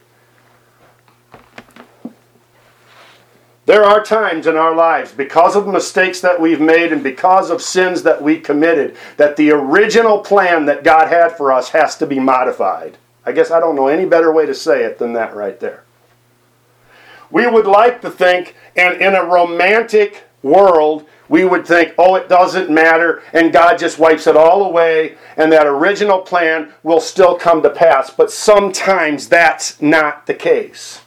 There 3.65 3.83
are 3.83 4.03
times 4.03 4.45
in 4.45 4.57
our 4.57 4.75
lives, 4.75 5.13
because 5.13 5.55
of 5.55 5.67
mistakes 5.67 6.19
that 6.19 6.41
we've 6.41 6.59
made 6.59 6.91
and 6.91 7.01
because 7.01 7.49
of 7.49 7.61
sins 7.61 8.03
that 8.03 8.21
we 8.21 8.39
committed, 8.39 8.97
that 9.15 9.37
the 9.37 9.51
original 9.51 10.19
plan 10.19 10.65
that 10.65 10.83
God 10.83 11.07
had 11.07 11.37
for 11.37 11.53
us 11.53 11.69
has 11.69 11.97
to 11.99 12.05
be 12.05 12.19
modified. 12.19 12.97
I 13.25 13.31
guess 13.31 13.51
I 13.51 13.61
don't 13.61 13.77
know 13.77 13.87
any 13.87 14.05
better 14.05 14.33
way 14.33 14.45
to 14.45 14.53
say 14.53 14.83
it 14.83 14.97
than 14.97 15.13
that 15.13 15.33
right 15.33 15.57
there. 15.61 15.85
We 17.31 17.47
would 17.47 17.65
like 17.65 18.01
to 18.01 18.11
think, 18.11 18.55
and 18.75 19.01
in 19.01 19.15
a 19.15 19.23
romantic 19.23 20.25
world, 20.43 21.07
we 21.29 21.45
would 21.45 21.65
think, 21.65 21.93
oh, 21.97 22.15
it 22.15 22.29
doesn't 22.29 22.69
matter, 22.69 23.23
and 23.33 23.53
God 23.53 23.77
just 23.77 23.99
wipes 23.99 24.27
it 24.27 24.35
all 24.35 24.63
away, 24.63 25.17
and 25.37 25.51
that 25.51 25.65
original 25.65 26.19
plan 26.19 26.73
will 26.83 26.99
still 26.99 27.35
come 27.35 27.61
to 27.63 27.69
pass. 27.69 28.09
But 28.09 28.31
sometimes 28.31 29.29
that's 29.29 29.81
not 29.81 30.25
the 30.25 30.33
case. 30.33 31.01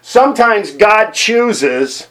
Sometimes 0.00 0.70
God 0.70 1.10
chooses 1.10 2.08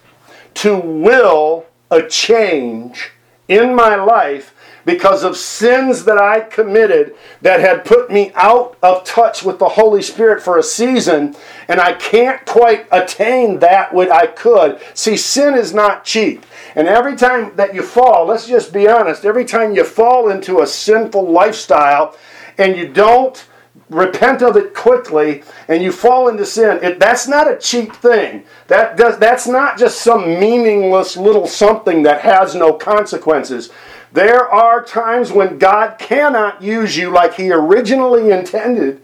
to 0.56 0.78
will 0.78 1.66
a 1.90 2.04
change 2.04 3.12
in 3.48 3.74
my 3.74 3.96
life 3.96 4.54
because 4.86 5.24
of 5.24 5.36
sins 5.36 6.06
that 6.06 6.18
I 6.18 6.40
committed 6.40 7.16
that 7.42 7.60
had 7.60 7.84
put 7.84 8.10
me 8.10 8.32
out 8.36 8.78
of 8.82 9.04
touch 9.04 9.44
with 9.44 9.60
the 9.60 9.68
Holy 9.68 10.02
Spirit 10.02 10.42
for 10.42 10.58
a 10.58 10.64
season, 10.64 11.36
and 11.68 11.80
I 11.80 11.94
can't 11.94 12.46
quite 12.46 12.88
attain 12.92 13.60
that 13.60 13.94
what 13.94 14.12
I 14.12 14.28
could. 14.28 14.80
See, 14.94 15.18
sin 15.18 15.56
is 15.56 15.74
not 15.74 16.06
cheap. 16.06 16.46
And 16.76 16.88
every 16.88 17.16
time 17.16 17.56
that 17.56 17.74
you 17.74 17.82
fall, 17.82 18.26
let's 18.26 18.48
just 18.48 18.72
be 18.72 18.88
honest, 18.88 19.26
every 19.26 19.46
time 19.46 19.76
you 19.76 19.84
fall 19.84 20.30
into 20.30 20.62
a 20.62 20.68
sinful 20.68 21.30
lifestyle 21.30 22.16
and 22.58 22.78
you 22.78 22.88
don't 22.88 23.46
repent 23.90 24.42
of 24.42 24.58
it 24.58 24.74
quickly 24.74 25.44
and 25.68 25.82
you 25.82 25.92
fall 25.92 26.28
into 26.28 26.46
sin 26.46 26.80
it, 26.84 27.00
that's 27.00 27.28
not 27.28 27.50
a 27.50 27.58
cheap 27.58 27.94
thing 27.94 28.44
that 28.68 28.98
does, 28.98 29.18
that's 29.18 29.48
not 29.48 29.78
just 29.78 30.02
some 30.02 30.28
meaningless 30.40 31.16
little 31.16 31.48
something 31.48 32.04
that 32.04 32.20
has 32.20 32.54
no 32.54 32.74
consequences 32.74 33.70
there 34.12 34.50
are 34.50 34.84
times 34.84 35.32
when 35.32 35.58
god 35.58 35.98
cannot 36.00 36.62
use 36.62 36.98
you 36.98 37.10
like 37.10 37.36
he 37.36 37.50
originally 37.50 38.32
intended 38.32 39.02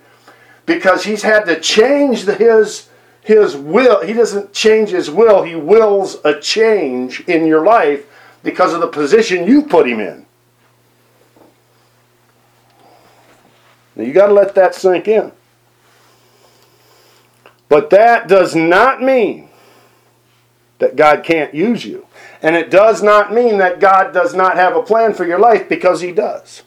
because 0.65 1.03
he's 1.03 1.23
had 1.23 1.45
to 1.45 1.59
change 1.59 2.23
the, 2.23 2.35
his 2.35 2.89
his 3.21 3.55
will 3.55 4.03
he 4.05 4.13
doesn't 4.13 4.53
change 4.53 4.89
his 4.89 5.09
will 5.09 5.43
he 5.43 5.55
wills 5.55 6.17
a 6.25 6.39
change 6.39 7.21
in 7.21 7.45
your 7.45 7.63
life 7.65 8.05
because 8.43 8.73
of 8.73 8.81
the 8.81 8.87
position 8.87 9.47
you 9.47 9.61
put 9.63 9.87
him 9.87 9.99
in 9.99 10.25
Now 13.95 14.03
you 14.03 14.13
got 14.13 14.27
to 14.27 14.33
let 14.33 14.55
that 14.55 14.75
sink 14.75 15.07
in. 15.07 15.31
But 17.69 17.89
that 17.89 18.27
does 18.27 18.55
not 18.55 19.01
mean 19.01 19.49
that 20.79 20.95
God 20.95 21.23
can't 21.23 21.53
use 21.53 21.85
you. 21.85 22.07
And 22.41 22.55
it 22.55 22.69
does 22.69 23.01
not 23.01 23.33
mean 23.33 23.57
that 23.59 23.79
God 23.79 24.13
does 24.13 24.33
not 24.33 24.55
have 24.55 24.75
a 24.75 24.83
plan 24.83 25.13
for 25.13 25.25
your 25.25 25.39
life 25.39 25.69
because 25.69 26.01
He 26.01 26.11
does. 26.11 26.63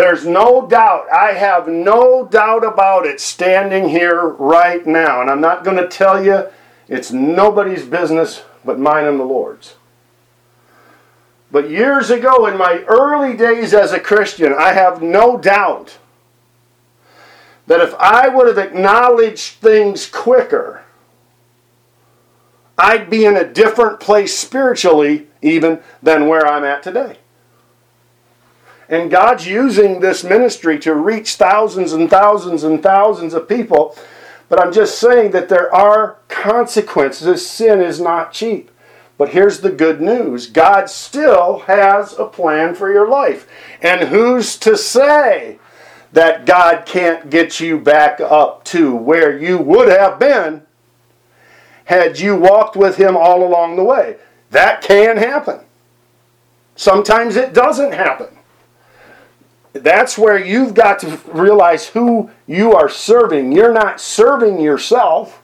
There's 0.00 0.24
no 0.24 0.66
doubt, 0.66 1.12
I 1.12 1.34
have 1.34 1.68
no 1.68 2.26
doubt 2.26 2.64
about 2.64 3.04
it 3.04 3.20
standing 3.20 3.90
here 3.90 4.28
right 4.28 4.86
now. 4.86 5.20
And 5.20 5.28
I'm 5.28 5.42
not 5.42 5.62
going 5.62 5.76
to 5.76 5.86
tell 5.86 6.24
you 6.24 6.46
it's 6.88 7.12
nobody's 7.12 7.84
business 7.84 8.42
but 8.64 8.78
mine 8.78 9.04
and 9.04 9.20
the 9.20 9.24
Lord's. 9.24 9.74
But 11.52 11.68
years 11.68 12.08
ago, 12.08 12.46
in 12.46 12.56
my 12.56 12.78
early 12.88 13.36
days 13.36 13.74
as 13.74 13.92
a 13.92 14.00
Christian, 14.00 14.54
I 14.54 14.72
have 14.72 15.02
no 15.02 15.36
doubt 15.36 15.98
that 17.66 17.82
if 17.82 17.94
I 17.96 18.26
would 18.26 18.46
have 18.46 18.56
acknowledged 18.56 19.56
things 19.56 20.06
quicker, 20.06 20.82
I'd 22.78 23.10
be 23.10 23.26
in 23.26 23.36
a 23.36 23.44
different 23.46 24.00
place 24.00 24.34
spiritually, 24.34 25.26
even 25.42 25.82
than 26.02 26.26
where 26.26 26.46
I'm 26.46 26.64
at 26.64 26.82
today. 26.82 27.18
And 28.90 29.08
God's 29.08 29.46
using 29.46 30.00
this 30.00 30.24
ministry 30.24 30.76
to 30.80 30.94
reach 30.96 31.36
thousands 31.36 31.92
and 31.92 32.10
thousands 32.10 32.64
and 32.64 32.82
thousands 32.82 33.34
of 33.34 33.48
people. 33.48 33.96
But 34.48 34.60
I'm 34.60 34.72
just 34.72 34.98
saying 34.98 35.30
that 35.30 35.48
there 35.48 35.72
are 35.72 36.18
consequences. 36.26 37.48
Sin 37.48 37.80
is 37.80 38.00
not 38.00 38.32
cheap. 38.32 38.68
But 39.16 39.28
here's 39.28 39.60
the 39.60 39.70
good 39.70 40.00
news 40.00 40.48
God 40.48 40.90
still 40.90 41.60
has 41.60 42.18
a 42.18 42.24
plan 42.24 42.74
for 42.74 42.92
your 42.92 43.08
life. 43.08 43.46
And 43.80 44.08
who's 44.08 44.58
to 44.58 44.76
say 44.76 45.60
that 46.12 46.44
God 46.44 46.84
can't 46.84 47.30
get 47.30 47.60
you 47.60 47.78
back 47.78 48.20
up 48.20 48.64
to 48.64 48.96
where 48.96 49.38
you 49.38 49.58
would 49.58 49.88
have 49.88 50.18
been 50.18 50.62
had 51.84 52.18
you 52.18 52.34
walked 52.34 52.74
with 52.74 52.96
Him 52.96 53.16
all 53.16 53.46
along 53.46 53.76
the 53.76 53.84
way? 53.84 54.16
That 54.50 54.82
can 54.82 55.16
happen. 55.16 55.60
Sometimes 56.74 57.36
it 57.36 57.52
doesn't 57.52 57.92
happen. 57.92 58.36
That's 59.72 60.18
where 60.18 60.38
you've 60.38 60.74
got 60.74 60.98
to 61.00 61.20
realize 61.32 61.88
who 61.88 62.30
you 62.46 62.72
are 62.72 62.88
serving. 62.88 63.52
You're 63.52 63.72
not 63.72 64.00
serving 64.00 64.60
yourself. 64.60 65.42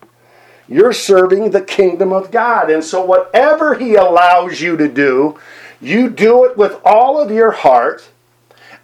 You're 0.69 0.93
serving 0.93 1.51
the 1.51 1.61
kingdom 1.61 2.13
of 2.13 2.33
God. 2.33 2.71
And 2.71 2.83
so, 2.83 3.05
whatever 3.05 3.77
He 3.77 3.95
allows 3.95 4.61
you 4.61 4.77
to 4.77 4.89
do, 4.89 5.39
you 5.81 6.11
do 6.11 6.45
it 6.45 6.57
with 6.57 6.81
all 6.85 7.21
of 7.21 7.31
your 7.31 7.53
heart 7.53 8.09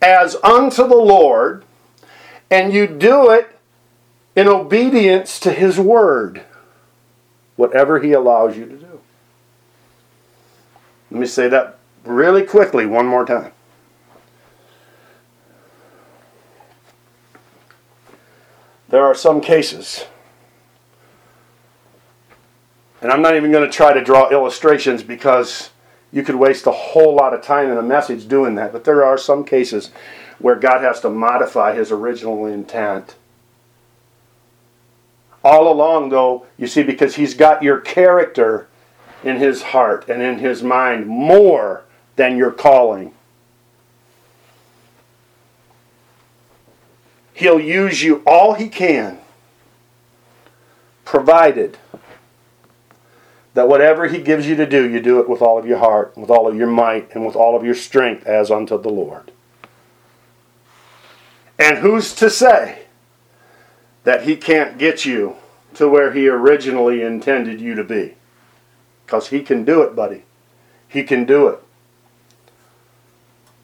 as 0.00 0.36
unto 0.44 0.86
the 0.86 0.96
Lord, 0.96 1.64
and 2.50 2.72
you 2.72 2.86
do 2.86 3.30
it 3.30 3.58
in 4.36 4.46
obedience 4.46 5.40
to 5.40 5.52
His 5.52 5.78
word, 5.78 6.42
whatever 7.56 8.00
He 8.00 8.12
allows 8.12 8.56
you 8.56 8.66
to 8.66 8.76
do. 8.76 9.00
Let 11.10 11.20
me 11.20 11.26
say 11.26 11.48
that 11.48 11.78
really 12.04 12.44
quickly 12.44 12.86
one 12.86 13.06
more 13.06 13.26
time. 13.26 13.52
There 18.92 19.04
are 19.04 19.14
some 19.16 19.40
cases 19.40 20.04
and 23.02 23.10
I'm 23.10 23.20
not 23.20 23.34
even 23.34 23.50
going 23.50 23.68
to 23.68 23.76
try 23.76 23.92
to 23.92 24.02
draw 24.02 24.30
illustrations 24.30 25.02
because 25.02 25.70
you 26.12 26.22
could 26.22 26.36
waste 26.36 26.66
a 26.66 26.72
whole 26.72 27.14
lot 27.14 27.34
of 27.34 27.42
time 27.42 27.68
in 27.70 27.76
a 27.76 27.82
message 27.82 28.28
doing 28.28 28.54
that. 28.54 28.72
But 28.72 28.84
there 28.84 29.04
are 29.04 29.18
some 29.18 29.44
cases 29.44 29.90
where 30.38 30.54
God 30.54 30.82
has 30.82 31.00
to 31.00 31.10
modify 31.10 31.74
his 31.74 31.90
original 31.90 32.46
intent. 32.46 33.16
All 35.42 35.70
along, 35.70 36.10
though, 36.10 36.46
you 36.56 36.68
see, 36.68 36.84
because 36.84 37.16
he's 37.16 37.34
got 37.34 37.64
your 37.64 37.80
character 37.80 38.68
in 39.24 39.38
his 39.38 39.62
heart 39.62 40.08
and 40.08 40.22
in 40.22 40.38
his 40.38 40.62
mind 40.62 41.08
more 41.08 41.82
than 42.14 42.36
your 42.36 42.52
calling. 42.52 43.14
He'll 47.42 47.58
use 47.58 48.04
you 48.04 48.22
all 48.24 48.54
he 48.54 48.68
can, 48.68 49.18
provided 51.04 51.76
that 53.54 53.66
whatever 53.66 54.06
he 54.06 54.22
gives 54.22 54.46
you 54.46 54.54
to 54.54 54.64
do, 54.64 54.88
you 54.88 55.00
do 55.00 55.18
it 55.18 55.28
with 55.28 55.42
all 55.42 55.58
of 55.58 55.66
your 55.66 55.78
heart, 55.78 56.16
with 56.16 56.30
all 56.30 56.46
of 56.46 56.56
your 56.56 56.68
might, 56.68 57.12
and 57.12 57.26
with 57.26 57.34
all 57.34 57.56
of 57.56 57.64
your 57.64 57.74
strength 57.74 58.24
as 58.28 58.48
unto 58.48 58.80
the 58.80 58.88
Lord. 58.88 59.32
And 61.58 61.78
who's 61.78 62.14
to 62.14 62.30
say 62.30 62.84
that 64.04 64.22
he 64.22 64.36
can't 64.36 64.78
get 64.78 65.04
you 65.04 65.34
to 65.74 65.88
where 65.88 66.12
he 66.12 66.28
originally 66.28 67.02
intended 67.02 67.60
you 67.60 67.74
to 67.74 67.82
be? 67.82 68.14
Because 69.04 69.30
he 69.30 69.42
can 69.42 69.64
do 69.64 69.82
it, 69.82 69.96
buddy. 69.96 70.22
He 70.86 71.02
can 71.02 71.24
do 71.24 71.48
it. 71.48 71.60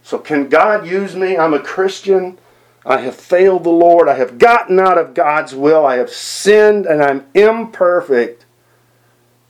So, 0.02 0.18
can 0.18 0.48
God 0.48 0.84
use 0.84 1.14
me? 1.14 1.36
I'm 1.36 1.54
a 1.54 1.60
Christian. 1.60 2.38
I 2.86 2.98
have 2.98 3.14
failed 3.16 3.64
the 3.64 3.70
Lord. 3.70 4.08
I 4.08 4.14
have 4.14 4.38
gotten 4.38 4.78
out 4.78 4.98
of 4.98 5.14
God's 5.14 5.54
will. 5.54 5.84
I 5.84 5.96
have 5.96 6.10
sinned 6.10 6.86
and 6.86 7.02
I'm 7.02 7.26
imperfect. 7.34 8.46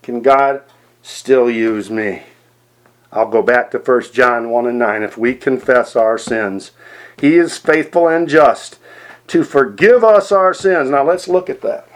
Can 0.02 0.20
God 0.22 0.62
still 1.02 1.50
use 1.50 1.90
me? 1.90 2.24
I'll 3.12 3.28
go 3.28 3.42
back 3.42 3.70
to 3.70 3.78
1 3.78 4.12
John 4.12 4.50
1 4.50 4.66
and 4.66 4.78
9. 4.78 5.02
If 5.02 5.16
we 5.16 5.34
confess 5.34 5.96
our 5.96 6.18
sins, 6.18 6.72
He 7.18 7.36
is 7.36 7.58
faithful 7.58 8.08
and 8.08 8.28
just 8.28 8.78
to 9.28 9.44
forgive 9.44 10.02
us 10.02 10.32
our 10.32 10.52
sins. 10.52 10.90
Now 10.90 11.04
let's 11.04 11.28
look 11.28 11.48
at 11.48 11.60
that. 11.62 11.88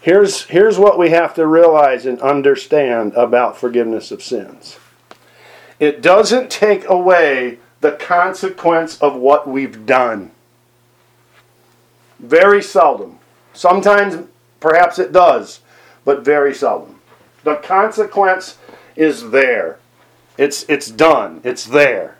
Here's, 0.00 0.44
here's 0.44 0.78
what 0.78 0.98
we 0.98 1.10
have 1.10 1.34
to 1.34 1.46
realize 1.46 2.06
and 2.06 2.20
understand 2.20 3.14
about 3.14 3.56
forgiveness 3.56 4.10
of 4.10 4.22
sins 4.22 4.78
it 5.82 6.00
doesn't 6.00 6.48
take 6.48 6.88
away 6.88 7.58
the 7.82 7.92
consequence 7.92 8.96
of 9.02 9.16
what 9.16 9.46
we've 9.46 9.84
done. 9.84 10.30
Very 12.18 12.62
seldom. 12.62 13.18
Sometimes 13.52 14.28
perhaps 14.60 14.98
it 14.98 15.12
does, 15.12 15.60
but 16.04 16.24
very 16.24 16.54
seldom. 16.54 17.00
The 17.42 17.56
consequence 17.56 18.56
is 18.94 19.30
there. 19.30 19.78
It's 20.38 20.64
it's 20.68 20.88
done. 20.88 21.40
It's 21.44 21.64
there. 21.64 22.16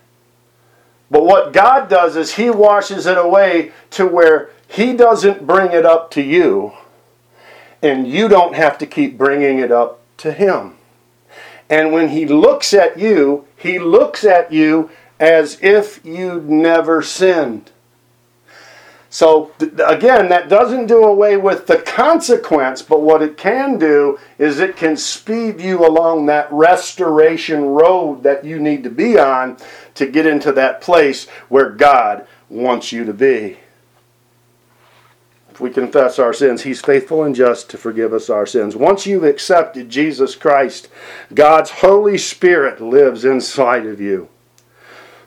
But 1.11 1.25
what 1.25 1.53
God 1.53 1.89
does 1.89 2.17
is 2.17 2.35
he 2.35 2.51
washes 2.51 3.07
it 3.07 3.17
away 3.17 3.71
to 3.91 4.07
where 4.07 4.51
he 4.67 4.95
doesn't 4.95 5.47
bring 5.47 5.71
it 5.71 5.87
up 5.87 6.11
to 6.13 6.23
you 6.23 6.73
and 7.83 8.09
you 8.09 8.29
don't 8.29 8.55
have 8.55 8.79
to 8.79 8.87
keep 8.87 9.17
bringing 9.17 9.59
it 9.59 9.71
up 9.71 10.01
to 10.19 10.33
him. 10.33 10.77
And 11.69 11.93
when 11.93 12.09
he 12.09 12.27
looks 12.27 12.75
at 12.75 12.99
you, 12.99 13.47
he 13.57 13.79
looks 13.79 14.25
at 14.25 14.53
you 14.53 14.91
as 15.23 15.57
if 15.63 16.05
you'd 16.05 16.51
never 16.51 17.01
sinned. 17.01 17.71
So, 19.09 19.53
again, 19.61 20.29
that 20.31 20.49
doesn't 20.49 20.87
do 20.87 21.05
away 21.05 21.37
with 21.37 21.69
the 21.69 21.77
consequence, 21.77 22.83
but 22.83 23.03
what 23.03 23.23
it 23.23 23.37
can 23.37 23.79
do 23.79 24.19
is 24.39 24.59
it 24.59 24.77
can 24.77 24.97
speed 24.97 25.61
you 25.61 25.87
along 25.87 26.27
that 26.27 26.51
restoration 26.51 27.67
road 27.67 28.25
that 28.25 28.45
you 28.45 28.59
need 28.59 28.83
to 28.83 28.91
be 28.91 29.17
on 29.17 29.59
to 29.95 30.07
get 30.07 30.27
into 30.27 30.51
that 30.53 30.81
place 30.81 31.29
where 31.49 31.71
God 31.71 32.27
wants 32.49 32.91
you 32.91 33.05
to 33.05 33.15
be. 33.15 33.59
If 35.53 35.61
we 35.61 35.71
confess 35.71 36.19
our 36.19 36.33
sins, 36.33 36.63
He's 36.63 36.81
faithful 36.81 37.23
and 37.23 37.35
just 37.35 37.71
to 37.71 37.79
forgive 37.79 38.13
us 38.13 38.29
our 38.29 38.47
sins. 38.47 38.75
Once 38.75 39.07
you've 39.07 39.23
accepted 39.23 39.89
Jesus 39.89 40.35
Christ, 40.35 40.89
God's 41.33 41.71
Holy 41.71 42.19
Spirit 42.19 42.81
lives 42.81 43.25
inside 43.25 43.87
of 43.87 44.01
you. 44.01 44.29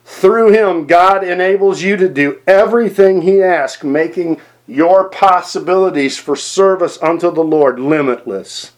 Through 0.06 0.52
him, 0.52 0.86
God 0.86 1.24
enables 1.24 1.82
you 1.82 1.98
to 1.98 2.08
do 2.08 2.39
everything 2.46 3.24
he 3.24 3.41
asks, 3.41 3.84
making 3.84 4.39
your 4.68 5.10
possibilities 5.10 6.15
for 6.18 6.36
service 6.36 7.02
unto 7.02 7.32
the 7.32 7.44
Lord 7.44 7.80
limitless. 7.80 8.72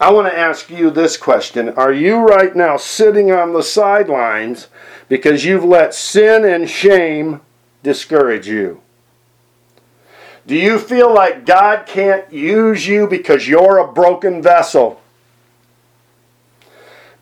I 0.00 0.12
want 0.12 0.26
to 0.26 0.38
ask 0.38 0.68
you 0.68 0.90
this 0.90 1.16
question 1.16 1.70
Are 1.70 1.92
you 1.92 2.16
right 2.16 2.54
now 2.54 2.76
sitting 2.76 3.30
on 3.30 3.52
the 3.52 3.62
sidelines 3.62 4.66
because 5.08 5.44
you've 5.44 5.64
let 5.64 5.94
sin 5.94 6.44
and 6.44 6.68
shame 6.68 7.40
discourage 7.84 8.48
you? 8.48 8.82
Do 10.46 10.56
you 10.56 10.78
feel 10.78 11.12
like 11.12 11.46
God 11.46 11.86
can't 11.86 12.30
use 12.32 12.86
you 12.86 13.06
because 13.06 13.48
you're 13.48 13.78
a 13.78 13.92
broken 13.92 14.42
vessel? 14.42 15.00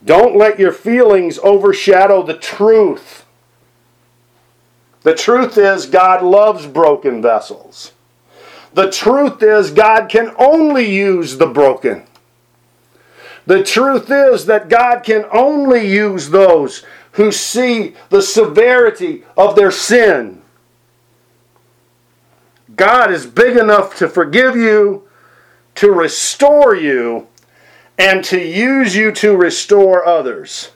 Don't 0.04 0.36
let 0.36 0.58
your 0.58 0.72
feelings 0.72 1.38
overshadow 1.42 2.22
the 2.22 2.36
truth. 2.36 3.24
The 5.02 5.14
truth 5.14 5.56
is, 5.58 5.86
God 5.86 6.22
loves 6.22 6.66
broken 6.66 7.22
vessels. 7.22 7.92
The 8.74 8.90
truth 8.90 9.42
is, 9.42 9.70
God 9.70 10.08
can 10.08 10.34
only 10.38 10.90
use 10.90 11.36
the 11.36 11.46
broken. 11.46 12.04
The 13.46 13.62
truth 13.62 14.10
is 14.10 14.46
that 14.46 14.68
God 14.68 15.00
can 15.00 15.26
only 15.30 15.86
use 15.86 16.30
those 16.30 16.84
who 17.12 17.30
see 17.30 17.94
the 18.08 18.22
severity 18.22 19.24
of 19.36 19.54
their 19.54 19.70
sin. 19.70 20.42
God 22.74 23.12
is 23.12 23.26
big 23.26 23.56
enough 23.56 23.96
to 23.98 24.08
forgive 24.08 24.56
you, 24.56 25.06
to 25.76 25.92
restore 25.92 26.74
you, 26.74 27.28
and 27.98 28.24
to 28.24 28.40
use 28.40 28.94
you 28.96 29.12
to 29.12 29.36
restore 29.36 30.06
others. 30.06 30.72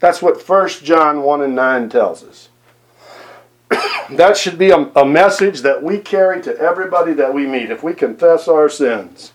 That's 0.00 0.22
what 0.22 0.46
1 0.48 0.68
John 0.82 1.22
1 1.22 1.42
and 1.42 1.54
9 1.54 1.88
tells 1.88 2.24
us. 2.24 2.48
that 4.10 4.36
should 4.36 4.58
be 4.58 4.70
a, 4.70 4.90
a, 4.96 5.04
message 5.04 5.60
that 5.60 5.82
we 5.82 5.98
carry 5.98 6.42
to 6.42 6.58
everybody 6.58 7.12
that 7.14 7.32
we 7.32 7.46
meet. 7.46 7.70
If 7.70 7.82
we 7.82 7.94
confess 7.94 8.48
our 8.48 8.68
sins, 8.68 9.32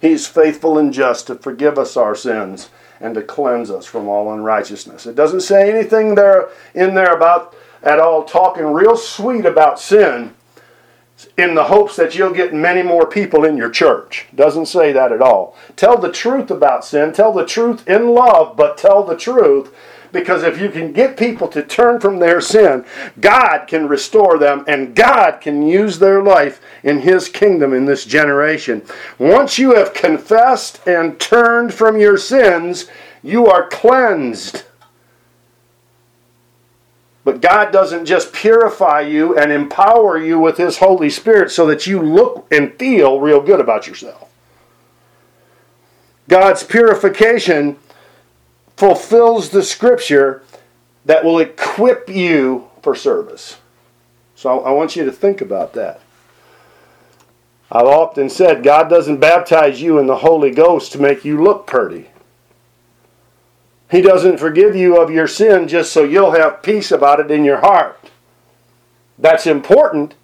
He's 0.00 0.26
faithful 0.26 0.78
and 0.78 0.92
just 0.92 1.26
to 1.28 1.34
forgive 1.34 1.78
us 1.78 1.96
our 1.96 2.14
sins 2.14 2.68
and 3.00 3.14
to 3.14 3.22
cleanse 3.22 3.70
us 3.70 3.86
from 3.86 4.06
all 4.06 4.32
unrighteousness. 4.32 5.06
It 5.06 5.14
doesn't 5.16 5.40
say 5.40 5.70
anything 5.70 6.14
there 6.14 6.50
in 6.74 6.94
there 6.94 7.14
about 7.14 7.56
at 7.82 8.00
all 8.00 8.24
talking 8.24 8.66
real 8.66 8.96
sweet 8.96 9.44
about 9.44 9.80
sin 9.80 10.34
in 11.36 11.54
the 11.54 11.64
hopes 11.64 11.96
that 11.96 12.14
you'll 12.14 12.32
get 12.32 12.54
many 12.54 12.82
more 12.82 13.06
people 13.06 13.44
in 13.44 13.56
your 13.56 13.70
church. 13.70 14.26
Doesn't 14.34 14.66
say 14.66 14.92
that 14.92 15.12
at 15.12 15.22
all. 15.22 15.56
Tell 15.76 15.96
the 15.96 16.12
truth 16.12 16.50
about 16.50 16.84
sin. 16.84 17.12
Tell 17.12 17.32
the 17.32 17.46
truth 17.46 17.86
in 17.88 18.10
love, 18.10 18.56
but 18.56 18.78
tell 18.78 19.04
the 19.04 19.16
truth 19.16 19.74
because 20.14 20.44
if 20.44 20.58
you 20.60 20.70
can 20.70 20.92
get 20.92 21.18
people 21.18 21.48
to 21.48 21.62
turn 21.62 22.00
from 22.00 22.18
their 22.18 22.40
sin, 22.40 22.86
God 23.20 23.66
can 23.66 23.88
restore 23.88 24.38
them 24.38 24.64
and 24.66 24.94
God 24.94 25.40
can 25.42 25.60
use 25.60 25.98
their 25.98 26.22
life 26.22 26.60
in 26.84 27.00
His 27.00 27.28
kingdom 27.28 27.74
in 27.74 27.84
this 27.84 28.06
generation. 28.06 28.80
Once 29.18 29.58
you 29.58 29.74
have 29.74 29.92
confessed 29.92 30.80
and 30.86 31.18
turned 31.20 31.74
from 31.74 31.98
your 31.98 32.16
sins, 32.16 32.86
you 33.22 33.46
are 33.46 33.68
cleansed. 33.68 34.64
But 37.24 37.40
God 37.40 37.72
doesn't 37.72 38.04
just 38.04 38.34
purify 38.34 39.00
you 39.00 39.36
and 39.36 39.50
empower 39.50 40.18
you 40.18 40.38
with 40.38 40.58
His 40.58 40.78
Holy 40.78 41.08
Spirit 41.08 41.50
so 41.50 41.66
that 41.66 41.86
you 41.86 42.00
look 42.00 42.46
and 42.50 42.74
feel 42.74 43.18
real 43.18 43.40
good 43.40 43.60
about 43.60 43.86
yourself. 43.86 44.30
God's 46.28 46.62
purification 46.62 47.78
fulfills 48.76 49.50
the 49.50 49.62
scripture 49.62 50.42
that 51.06 51.24
will 51.24 51.38
equip 51.38 52.08
you 52.08 52.68
for 52.82 52.94
service. 52.94 53.58
So 54.34 54.60
I 54.60 54.70
want 54.72 54.96
you 54.96 55.04
to 55.04 55.12
think 55.12 55.40
about 55.40 55.72
that. 55.74 56.00
I've 57.70 57.86
often 57.86 58.28
said 58.28 58.62
God 58.62 58.88
doesn't 58.88 59.20
baptize 59.20 59.80
you 59.80 59.98
in 59.98 60.06
the 60.06 60.18
Holy 60.18 60.50
Ghost 60.50 60.92
to 60.92 61.00
make 61.00 61.24
you 61.24 61.42
look 61.42 61.66
pretty. 61.66 62.10
He 63.94 64.02
doesn't 64.02 64.38
forgive 64.38 64.74
you 64.74 65.00
of 65.00 65.12
your 65.12 65.28
sin 65.28 65.68
just 65.68 65.92
so 65.92 66.02
you'll 66.02 66.32
have 66.32 66.64
peace 66.64 66.90
about 66.90 67.20
it 67.20 67.30
in 67.30 67.44
your 67.44 67.60
heart. 67.60 68.10
That's 69.16 69.46
important, 69.46 70.16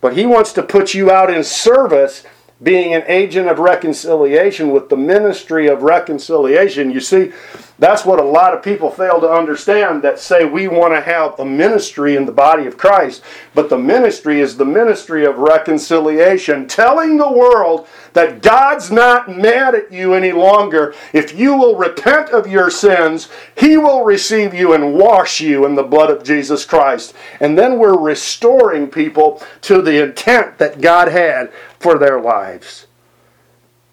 but 0.00 0.16
He 0.16 0.26
wants 0.26 0.52
to 0.54 0.64
put 0.64 0.94
you 0.94 1.08
out 1.08 1.32
in 1.32 1.44
service, 1.44 2.24
being 2.62 2.92
an 2.92 3.04
agent 3.06 3.48
of 3.48 3.60
reconciliation 3.60 4.70
with 4.70 4.88
the 4.88 4.96
ministry 4.96 5.68
of 5.68 5.82
reconciliation. 5.82 6.90
You 6.90 7.00
see, 7.00 7.32
that's 7.78 8.04
what 8.04 8.18
a 8.18 8.24
lot 8.24 8.54
of 8.54 8.64
people 8.64 8.90
fail 8.90 9.20
to 9.20 9.30
understand 9.30 10.02
that 10.02 10.18
say 10.18 10.44
we 10.44 10.66
want 10.66 10.92
to 10.94 11.00
have 11.00 11.38
a 11.38 11.44
ministry 11.44 12.16
in 12.16 12.26
the 12.26 12.32
body 12.32 12.66
of 12.66 12.76
Christ. 12.76 13.22
But 13.54 13.70
the 13.70 13.78
ministry 13.78 14.40
is 14.40 14.56
the 14.56 14.64
ministry 14.64 15.24
of 15.24 15.38
reconciliation, 15.38 16.66
telling 16.66 17.16
the 17.16 17.30
world 17.30 17.86
that 18.14 18.42
God's 18.42 18.90
not 18.90 19.30
mad 19.30 19.76
at 19.76 19.92
you 19.92 20.14
any 20.14 20.32
longer. 20.32 20.92
If 21.12 21.38
you 21.38 21.56
will 21.56 21.76
repent 21.76 22.30
of 22.30 22.48
your 22.48 22.68
sins, 22.68 23.28
He 23.56 23.76
will 23.76 24.02
receive 24.02 24.52
you 24.52 24.72
and 24.72 24.94
wash 24.94 25.40
you 25.40 25.64
in 25.64 25.76
the 25.76 25.84
blood 25.84 26.10
of 26.10 26.24
Jesus 26.24 26.64
Christ. 26.64 27.14
And 27.38 27.56
then 27.56 27.78
we're 27.78 27.96
restoring 27.96 28.88
people 28.88 29.40
to 29.62 29.80
the 29.80 30.02
intent 30.02 30.58
that 30.58 30.80
God 30.80 31.06
had 31.06 31.52
for 31.78 31.98
their 31.98 32.20
lives. 32.20 32.86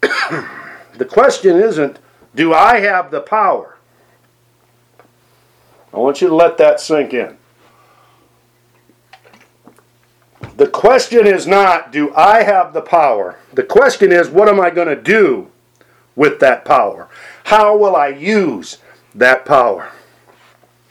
the 0.00 1.06
question 1.08 1.56
isn't, 1.56 1.98
do 2.34 2.52
I 2.52 2.80
have 2.80 3.10
the 3.10 3.20
power? 3.20 3.76
I 5.92 5.98
want 5.98 6.20
you 6.20 6.28
to 6.28 6.34
let 6.34 6.58
that 6.58 6.80
sink 6.80 7.14
in. 7.14 7.38
The 10.56 10.66
question 10.66 11.26
is 11.26 11.46
not, 11.46 11.92
do 11.92 12.14
I 12.14 12.42
have 12.42 12.72
the 12.72 12.80
power? 12.80 13.38
The 13.52 13.62
question 13.62 14.12
is, 14.12 14.28
what 14.28 14.48
am 14.48 14.60
I 14.60 14.70
going 14.70 14.88
to 14.88 15.00
do 15.00 15.50
with 16.14 16.40
that 16.40 16.64
power? 16.64 17.08
How 17.44 17.76
will 17.76 17.94
I 17.94 18.08
use 18.08 18.78
that 19.14 19.44
power? 19.44 19.90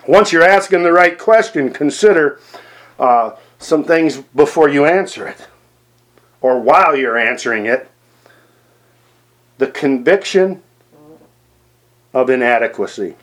Once 0.07 0.31
you're 0.31 0.43
asking 0.43 0.83
the 0.83 0.93
right 0.93 1.17
question, 1.17 1.71
consider 1.73 2.39
uh, 2.99 3.31
some 3.57 3.83
things 3.83 4.17
before 4.17 4.69
you 4.69 4.85
answer 4.85 5.27
it 5.27 5.47
or 6.41 6.59
while 6.59 6.95
you're 6.95 7.17
answering 7.17 7.65
it. 7.65 7.89
The 9.57 9.67
conviction 9.67 10.61
of 12.13 12.29
inadequacy. 12.29 13.15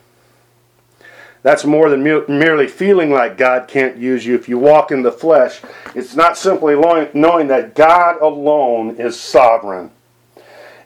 That's 1.41 1.65
more 1.65 1.89
than 1.89 2.03
merely 2.03 2.67
feeling 2.67 3.11
like 3.11 3.37
God 3.37 3.67
can't 3.67 3.97
use 3.97 4.25
you 4.25 4.33
if 4.33 4.47
you 4.47 4.57
walk 4.57 4.91
in 4.91 5.01
the 5.01 5.11
flesh. 5.11 5.61
It's 5.93 6.15
not 6.15 6.37
simply 6.37 6.73
knowing 6.75 7.47
that 7.47 7.75
God 7.75 8.21
alone 8.21 8.95
is 8.95 9.19
sovereign. 9.19 9.91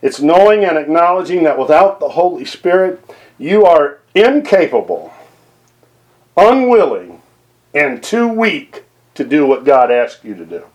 It's 0.02 0.20
knowing 0.20 0.66
and 0.66 0.78
acknowledging 0.78 1.44
that 1.44 1.60
without 1.60 2.00
the 2.00 2.10
Holy 2.10 2.44
Spirit, 2.44 3.04
you 3.38 3.66
are 3.66 4.00
incapable, 4.16 5.14
unwilling, 6.36 7.22
and 7.74 8.02
too 8.02 8.28
weak 8.28 8.84
to 9.14 9.24
do 9.24 9.46
what 9.46 9.64
God 9.64 9.92
asks 9.92 10.24
you 10.24 10.34
to 10.34 10.46
do. 10.46 10.66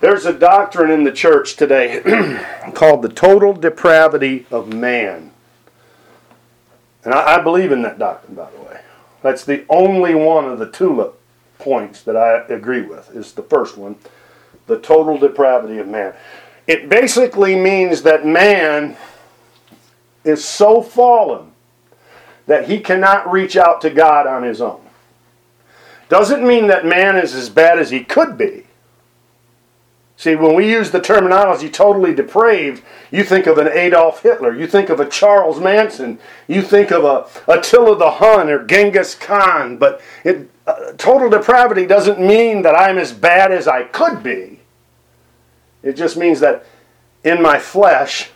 There's 0.00 0.26
a 0.26 0.32
doctrine 0.32 0.90
in 0.90 1.04
the 1.04 1.12
church 1.12 1.56
today 1.56 2.00
called 2.74 3.02
the 3.02 3.08
total 3.08 3.52
depravity 3.54 4.46
of 4.50 4.72
man. 4.72 5.30
And 7.04 7.14
I, 7.14 7.36
I 7.36 7.42
believe 7.42 7.72
in 7.72 7.82
that 7.82 7.98
doctrine, 7.98 8.34
by 8.34 8.50
the 8.50 8.60
way. 8.60 8.80
That's 9.22 9.44
the 9.44 9.64
only 9.68 10.14
one 10.14 10.44
of 10.44 10.58
the 10.58 10.70
tulip 10.70 11.20
points 11.58 12.02
that 12.02 12.16
I 12.16 12.40
agree 12.52 12.82
with, 12.82 13.14
is 13.16 13.32
the 13.32 13.42
first 13.42 13.76
one 13.76 13.96
the 14.66 14.78
total 14.78 15.16
depravity 15.16 15.78
of 15.78 15.86
man. 15.86 16.12
It 16.66 16.88
basically 16.88 17.54
means 17.54 18.02
that 18.02 18.26
man 18.26 18.96
is 20.24 20.44
so 20.44 20.82
fallen 20.82 21.52
that 22.46 22.68
he 22.68 22.80
cannot 22.80 23.30
reach 23.30 23.56
out 23.56 23.80
to 23.82 23.90
God 23.90 24.26
on 24.26 24.42
his 24.42 24.60
own. 24.60 24.80
Doesn't 26.08 26.46
mean 26.46 26.66
that 26.66 26.84
man 26.84 27.16
is 27.16 27.34
as 27.34 27.48
bad 27.48 27.78
as 27.78 27.90
he 27.90 28.02
could 28.04 28.36
be. 28.36 28.65
See, 30.18 30.34
when 30.34 30.54
we 30.54 30.70
use 30.70 30.90
the 30.90 31.00
terminology 31.00 31.68
totally 31.68 32.14
depraved, 32.14 32.82
you 33.10 33.22
think 33.22 33.46
of 33.46 33.58
an 33.58 33.68
Adolf 33.68 34.22
Hitler, 34.22 34.56
you 34.56 34.66
think 34.66 34.88
of 34.88 34.98
a 34.98 35.08
Charles 35.08 35.60
Manson, 35.60 36.18
you 36.48 36.62
think 36.62 36.90
of 36.90 37.04
a 37.04 37.26
Attila 37.52 37.98
the 37.98 38.12
Hun 38.12 38.48
or 38.48 38.64
Genghis 38.64 39.14
Khan, 39.14 39.76
but 39.76 40.00
it, 40.24 40.48
uh, 40.66 40.92
total 40.96 41.28
depravity 41.28 41.86
doesn't 41.86 42.18
mean 42.18 42.62
that 42.62 42.74
I'm 42.74 42.96
as 42.96 43.12
bad 43.12 43.52
as 43.52 43.68
I 43.68 43.84
could 43.84 44.22
be. 44.22 44.60
It 45.82 45.96
just 45.96 46.16
means 46.16 46.40
that 46.40 46.64
in 47.22 47.42
my 47.42 47.58
flesh, 47.58 48.30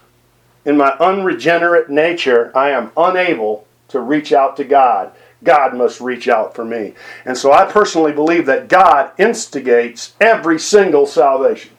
in 0.66 0.76
my 0.76 0.90
unregenerate 1.00 1.88
nature, 1.88 2.52
I 2.54 2.70
am 2.70 2.92
unable 2.94 3.66
to 3.88 4.00
reach 4.00 4.32
out 4.32 4.56
to 4.58 4.64
God. 4.64 5.12
God 5.42 5.74
must 5.74 6.00
reach 6.00 6.28
out 6.28 6.54
for 6.54 6.64
me. 6.64 6.94
And 7.24 7.36
so 7.36 7.52
I 7.52 7.70
personally 7.70 8.12
believe 8.12 8.46
that 8.46 8.68
God 8.68 9.12
instigates 9.18 10.14
every 10.20 10.58
single 10.58 11.06
salvation. 11.06 11.72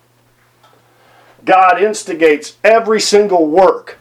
God 1.45 1.82
instigates 1.82 2.58
every 2.63 3.00
single 3.00 3.47
work 3.47 3.97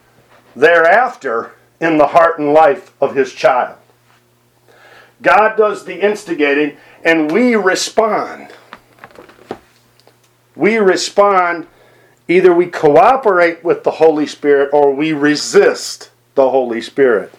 thereafter 0.54 1.52
in 1.80 1.98
the 1.98 2.08
heart 2.08 2.38
and 2.38 2.52
life 2.52 2.92
of 3.00 3.14
his 3.14 3.32
child. 3.32 3.76
God 5.22 5.56
does 5.56 5.84
the 5.84 6.00
instigating 6.00 6.76
and 7.04 7.30
we 7.30 7.54
respond. 7.54 8.48
We 10.56 10.76
respond, 10.76 11.66
either 12.28 12.54
we 12.54 12.66
cooperate 12.66 13.64
with 13.64 13.84
the 13.84 13.92
Holy 13.92 14.26
Spirit 14.26 14.70
or 14.72 14.94
we 14.94 15.12
resist 15.12 16.10
the 16.34 16.50
Holy 16.50 16.80
Spirit. 16.80 17.32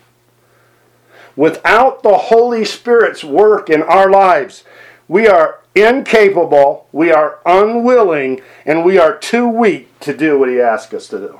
Without 1.41 2.03
the 2.03 2.17
Holy 2.17 2.63
Spirit's 2.63 3.23
work 3.23 3.67
in 3.67 3.81
our 3.81 4.11
lives, 4.11 4.63
we 5.07 5.27
are 5.27 5.61
incapable, 5.73 6.87
we 6.91 7.11
are 7.11 7.39
unwilling, 7.47 8.41
and 8.63 8.85
we 8.85 8.99
are 8.99 9.17
too 9.17 9.47
weak 9.47 9.99
to 10.01 10.15
do 10.15 10.37
what 10.37 10.49
He 10.49 10.61
asks 10.61 10.93
us 10.93 11.07
to 11.07 11.17
do. 11.17 11.39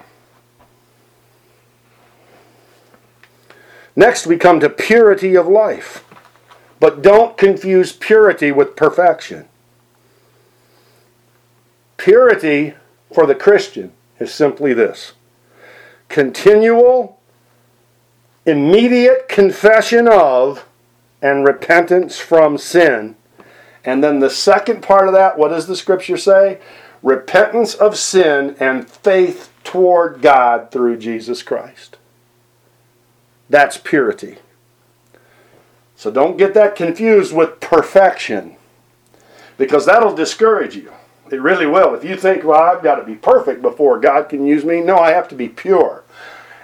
Next, 3.96 4.26
we 4.26 4.38
come 4.38 4.60
to 4.62 4.72
purity 4.72 5.36
of 5.36 5.48
life. 5.48 6.04
But 6.80 7.04
don't 7.04 7.38
confuse 7.38 7.94
purity 7.94 8.52
with 8.52 8.76
perfection. 8.76 9.48
Purity 11.98 12.74
for 13.14 13.28
the 13.28 13.36
Christian 13.36 13.92
is 14.20 14.34
simply 14.34 14.74
this 14.74 15.14
continual 16.10 17.21
immediate 18.46 19.30
confession 19.30 20.08
of 20.08 20.68
and 21.22 21.48
repentance 21.48 22.18
from 22.18 22.58
sin. 22.58 23.16
And 23.84 24.04
then 24.04 24.20
the 24.20 24.30
second 24.30 24.82
part 24.82 25.08
of 25.08 25.14
that, 25.14 25.38
what 25.38 25.50
does 25.50 25.68
the 25.68 25.76
scripture 25.76 26.18
say? 26.18 26.60
Repentance 27.04 27.74
of 27.74 27.98
sin 27.98 28.56
and 28.60 28.88
faith 28.90 29.52
toward 29.64 30.22
God 30.22 30.72
through 30.72 30.98
Jesus 30.98 31.42
Christ. 31.44 31.98
That's 33.50 33.78
purity. 33.78 34.38
So 35.96 36.10
don't 36.10 36.38
get 36.38 36.54
that 36.56 36.76
confused 36.76 37.36
with 37.36 37.60
perfection 37.60 38.56
because 39.58 39.86
that'll 39.86 40.16
discourage 40.16 40.76
you. 40.76 40.92
It 41.32 41.42
really 41.42 41.66
will. 41.66 41.94
If 41.94 42.04
you 42.04 42.16
think, 42.16 42.44
well, 42.44 42.60
I've 42.60 42.84
got 42.84 42.96
to 42.96 43.04
be 43.04 43.16
perfect 43.16 43.62
before 43.62 44.00
God 44.00 44.28
can 44.28 44.46
use 44.46 44.66
me, 44.66 44.82
no, 44.82 44.98
I 44.98 45.12
have 45.12 45.28
to 45.30 45.36
be 45.36 45.48
pure. 45.48 46.04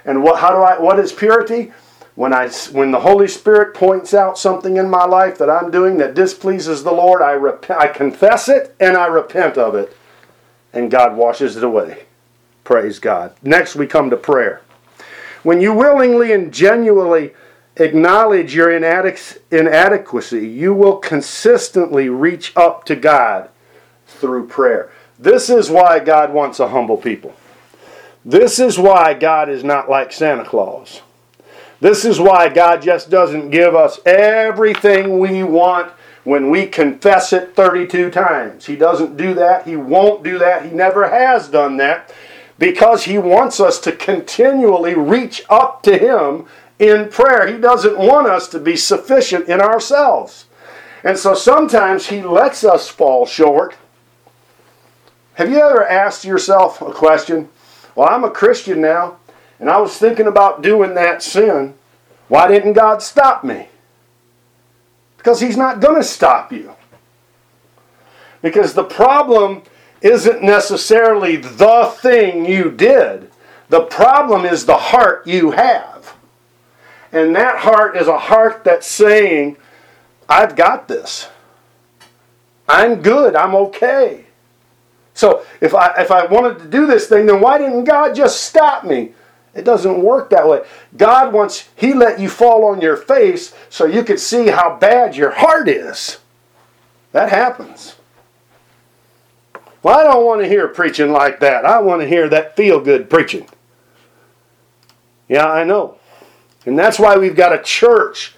And 0.08 0.24
what, 0.24 0.40
how 0.40 0.52
do 0.52 0.58
I, 0.64 0.80
what 0.80 0.98
is 1.00 1.12
purity? 1.12 1.74
When, 2.16 2.34
I, 2.34 2.50
when 2.72 2.90
the 2.90 3.02
Holy 3.02 3.28
Spirit 3.28 3.76
points 3.76 4.14
out 4.16 4.40
something 4.40 4.78
in 4.78 4.90
my 4.90 5.06
life 5.06 5.38
that 5.38 5.52
I'm 5.52 5.70
doing 5.70 5.98
that 5.98 6.16
displeases 6.16 6.84
the 6.84 6.92
Lord, 6.92 7.22
I, 7.22 7.38
I 7.76 7.88
confess 7.90 8.50
it 8.50 8.74
and 8.80 8.98
I 8.98 9.06
repent 9.06 9.58
of 9.58 9.76
it. 9.76 9.96
And 10.74 10.90
God 10.90 11.16
washes 11.16 11.58
it 11.58 11.64
away. 11.64 12.06
Praise 12.64 12.98
God. 12.98 13.36
Next, 13.44 13.76
we 13.76 13.86
come 13.86 14.10
to 14.10 14.18
prayer. 14.18 14.62
When 15.44 15.62
you 15.62 15.74
willingly 15.74 16.32
and 16.32 16.52
genuinely 16.52 17.34
acknowledge 17.76 18.56
your 18.56 18.72
inadequacy, 18.72 20.48
you 20.48 20.74
will 20.74 20.98
consistently 20.98 22.10
reach 22.10 22.52
up 22.56 22.84
to 22.86 22.96
God 22.96 23.50
through 24.08 24.48
prayer. 24.48 24.90
This 25.20 25.50
is 25.50 25.70
why 25.70 26.00
God 26.00 26.34
wants 26.34 26.60
a 26.60 26.70
humble 26.70 26.98
people. 26.98 27.36
This 28.28 28.60
is 28.60 28.78
why 28.78 29.14
God 29.14 29.48
is 29.48 29.64
not 29.64 29.90
like 29.90 30.12
Santa 30.12 30.44
Claus. 30.44 31.02
This 31.80 32.04
is 32.04 32.20
why 32.20 32.50
God 32.50 32.82
just 32.82 33.10
doesn't 33.10 33.52
give 33.52 33.74
us 33.74 34.02
everything 34.06 35.20
we 35.20 35.44
want 35.44 35.94
when 36.26 36.50
we 36.50 36.66
confess 36.66 37.32
it 37.32 37.56
32 37.56 38.12
times. 38.12 38.66
He 38.66 38.76
doesn't 38.76 39.16
do 39.16 39.34
that. 39.36 39.66
He 39.66 39.78
won't 39.78 40.26
do 40.26 40.38
that. 40.40 40.66
He 40.66 40.72
never 40.72 41.10
has 41.10 41.48
done 41.48 41.78
that 41.78 42.14
because 42.60 43.06
He 43.06 43.18
wants 43.18 43.62
us 43.62 43.80
to 43.80 43.94
continually 43.94 44.94
reach 44.94 45.44
up 45.50 45.82
to 45.84 45.98
Him 45.98 46.48
in 46.80 47.08
prayer. 47.08 47.48
He 47.48 47.58
doesn't 47.58 47.98
want 47.98 48.28
us 48.28 48.50
to 48.50 48.60
be 48.60 48.76
sufficient 48.76 49.48
in 49.48 49.62
ourselves. 49.62 50.48
And 51.02 51.18
so 51.18 51.34
sometimes 51.34 52.08
He 52.08 52.22
lets 52.22 52.66
us 52.66 52.90
fall 52.90 53.26
short. 53.26 53.78
Have 55.36 55.50
you 55.50 55.62
ever 55.62 55.88
asked 55.88 56.26
yourself 56.26 56.82
a 56.82 56.92
question? 56.92 57.48
Well, 57.98 58.10
I'm 58.10 58.24
a 58.24 58.30
Christian 58.30 58.80
now, 58.80 59.18
and 59.60 59.72
I 59.72 59.78
was 59.82 59.98
thinking 59.98 60.28
about 60.28 60.62
doing 60.62 60.94
that 60.94 61.24
sin. 61.24 61.74
Why 62.28 62.48
didn't 62.48 62.74
God 62.74 63.02
stop 63.02 63.44
me? 63.44 63.70
Because 65.18 65.42
He's 65.42 65.58
not 65.58 65.80
going 65.80 65.96
to 65.96 66.04
stop 66.04 66.54
you. 66.54 66.76
Because 68.44 68.76
the 68.76 68.84
problem 68.84 69.64
isn't 70.02 70.44
necessarily 70.44 71.38
the 71.38 71.92
thing 71.98 72.46
you 72.46 72.70
did, 72.70 73.32
the 73.70 73.86
problem 73.86 74.46
is 74.46 74.68
the 74.68 74.78
heart 74.78 75.26
you 75.26 75.50
have. 75.50 76.16
And 77.12 77.36
that 77.36 77.58
heart 77.58 77.98
is 77.98 78.08
a 78.08 78.20
heart 78.20 78.64
that's 78.64 78.86
saying, 78.86 79.58
I've 80.30 80.56
got 80.56 80.88
this. 80.88 81.30
I'm 82.70 83.02
good. 83.02 83.36
I'm 83.36 83.56
okay. 83.56 84.27
So 85.18 85.44
if 85.62 85.74
I 85.74 85.96
if 85.98 86.12
I 86.12 86.28
wanted 86.28 86.60
to 86.60 86.68
do 86.68 86.86
this 86.86 87.08
thing, 87.08 87.26
then 87.26 87.42
why 87.42 87.58
didn't 87.58 87.86
God 87.86 88.14
just 88.14 88.44
stop 88.44 88.86
me? 88.86 89.14
It 89.56 89.66
doesn't 89.66 90.04
work 90.04 90.30
that 90.30 90.48
way. 90.48 90.62
God 90.96 91.34
wants 91.34 91.70
He 91.76 91.96
let 91.96 92.20
you 92.20 92.30
fall 92.30 92.64
on 92.66 92.82
your 92.82 92.96
face 92.96 93.56
so 93.70 93.86
you 93.86 94.04
could 94.04 94.20
see 94.20 94.50
how 94.50 94.78
bad 94.78 95.16
your 95.16 95.32
heart 95.32 95.68
is. 95.68 96.20
That 97.14 97.30
happens. 97.30 97.96
Well, 99.82 99.98
I 99.98 100.04
don't 100.04 100.24
want 100.24 100.42
to 100.42 100.48
hear 100.48 100.68
preaching 100.68 101.12
like 101.12 101.40
that. 101.40 101.66
I 101.66 101.80
want 101.80 102.02
to 102.04 102.08
hear 102.08 102.30
that 102.30 102.56
feel 102.56 102.80
good 102.80 103.10
preaching. 103.10 103.50
Yeah, 105.28 105.48
I 105.48 105.64
know. 105.64 105.98
And 106.68 106.78
that's 106.78 107.00
why 107.00 107.18
we've 107.18 107.36
got 107.36 107.60
a 107.60 107.64
church 107.64 108.36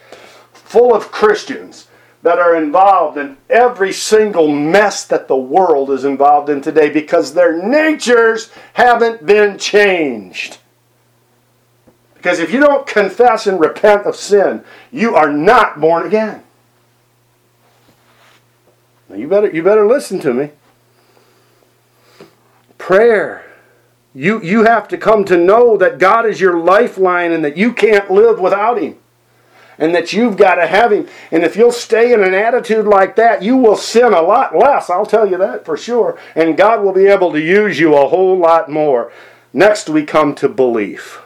full 0.54 0.96
of 0.96 1.12
Christians 1.12 1.89
that 2.22 2.38
are 2.38 2.56
involved 2.56 3.18
in 3.18 3.38
every 3.50 3.94
single 3.94 4.50
mess 4.50 5.06
that 5.06 5.28
the 5.28 5.38
world 5.38 5.90
is 5.90 6.04
involved 6.04 6.50
in 6.50 6.62
today 6.62 6.90
because 6.90 7.34
their 7.34 7.66
natures 7.66 8.52
haven't 8.74 9.26
been 9.26 9.58
changed. 9.58 10.58
Because 12.16 12.40
if 12.40 12.52
you 12.52 12.60
don't 12.60 12.86
confess 12.86 13.48
and 13.48 13.60
repent 13.60 14.06
of 14.06 14.16
sin, 14.16 14.64
you 14.92 15.16
are 15.16 15.32
not 15.32 15.80
born 15.80 16.06
again. 16.06 16.44
Now 19.08 19.16
you 19.16 19.28
better 19.28 19.50
you 19.50 19.64
better 19.64 19.88
listen 19.88 20.20
to 20.20 20.34
me. 20.34 20.52
Prayer. 22.78 23.46
You 24.14 24.42
you 24.44 24.66
have 24.66 24.90
to 24.90 24.98
come 24.98 25.24
to 25.26 25.38
know 25.38 25.78
that 25.78 26.00
God 26.00 26.26
is 26.26 26.42
your 26.42 26.60
lifeline 26.60 27.32
and 27.32 27.46
that 27.46 27.56
you 27.56 27.72
can't 27.72 28.12
live 28.12 28.40
without 28.40 28.82
him 28.82 28.98
and 29.80 29.96
that 29.96 30.14
you've 30.14 30.38
got 30.38 30.56
to 30.56 30.68
have 30.68 30.92
Him. 30.92 31.08
And 31.32 31.44
if 31.44 31.56
you'll 31.56 31.72
stay 31.72 32.14
in 32.14 32.22
an 32.22 32.34
attitude 32.34 32.86
like 32.86 33.16
that, 33.16 33.42
you 33.42 33.56
will 33.56 33.78
sin 33.78 34.14
a 34.14 34.22
lot 34.22 34.56
less. 34.56 34.90
I'll 34.90 35.06
tell 35.06 35.28
you 35.28 35.38
that 35.38 35.66
for 35.66 35.78
sure. 35.78 36.20
And 36.36 36.58
God 36.58 36.84
will 36.84 36.94
be 36.94 37.08
able 37.08 37.32
to 37.32 37.42
use 37.42 37.80
you 37.80 37.96
a 37.96 38.08
whole 38.08 38.38
lot 38.38 38.70
more. 38.70 39.12
Next, 39.54 39.90
we 39.90 40.06
come 40.06 40.36
to 40.36 40.50
belief. 40.50 41.22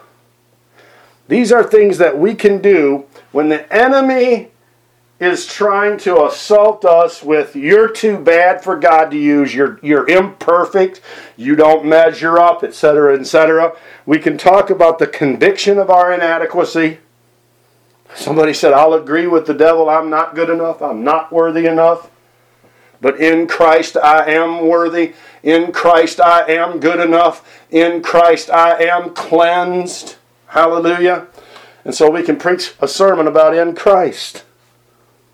These 1.28 1.52
are 1.52 1.64
things 1.64 1.98
that 1.98 2.18
we 2.18 2.34
can 2.34 2.62
do 2.62 3.04
when 3.32 3.48
the 3.48 3.70
enemy 3.74 4.50
is 5.20 5.46
trying 5.46 5.96
to 5.96 6.24
assault 6.24 6.84
us 6.84 7.22
with 7.22 7.56
you're 7.56 7.88
too 7.88 8.18
bad 8.18 8.62
for 8.62 8.76
God 8.76 9.10
to 9.10 9.16
use, 9.16 9.54
you're, 9.54 9.78
you're 9.82 10.08
imperfect, 10.08 11.00
you 11.36 11.54
don't 11.56 11.86
measure 11.86 12.38
up, 12.38 12.62
etc., 12.62 13.18
etc. 13.18 13.76
We 14.06 14.18
can 14.18 14.36
talk 14.36 14.70
about 14.70 14.98
the 14.98 15.06
conviction 15.06 15.78
of 15.78 15.88
our 15.88 16.12
inadequacy 16.12 16.98
Somebody 18.14 18.54
said, 18.54 18.72
I'll 18.72 18.94
agree 18.94 19.26
with 19.26 19.46
the 19.46 19.54
devil, 19.54 19.88
I'm 19.88 20.08
not 20.08 20.34
good 20.34 20.50
enough, 20.50 20.80
I'm 20.80 21.02
not 21.02 21.32
worthy 21.32 21.66
enough. 21.66 22.10
But 23.00 23.20
in 23.20 23.46
Christ 23.46 23.98
I 23.98 24.30
am 24.32 24.66
worthy. 24.66 25.12
In 25.42 25.72
Christ 25.72 26.20
I 26.20 26.46
am 26.50 26.80
good 26.80 27.00
enough. 27.00 27.46
In 27.70 28.02
Christ 28.02 28.48
I 28.48 28.82
am 28.82 29.12
cleansed. 29.12 30.16
Hallelujah. 30.46 31.26
And 31.84 31.94
so 31.94 32.10
we 32.10 32.22
can 32.22 32.38
preach 32.38 32.72
a 32.80 32.88
sermon 32.88 33.26
about 33.26 33.54
in 33.54 33.74
Christ. 33.74 34.44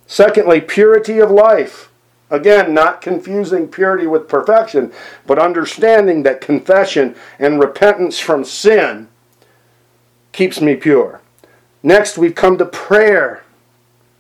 Secondly, 0.09 0.61
purity 0.61 1.21
of 1.21 1.31
life. 1.31 1.91
Again, 2.29 2.75
not 2.75 3.01
confusing 3.01 3.69
purity 3.69 4.09
with 4.09 4.29
perfection, 4.29 4.93
but 5.25 5.39
understanding 5.39 6.25
that 6.25 6.41
confession 6.41 7.15
and 7.39 7.61
repentance 7.61 8.19
from 8.19 8.45
sin 8.45 9.09
keeps 10.33 10.61
me 10.61 10.75
pure. 10.75 11.20
Next, 11.83 12.19
we 12.19 12.31
come 12.31 12.59
to 12.59 12.67
prayer. 12.67 13.43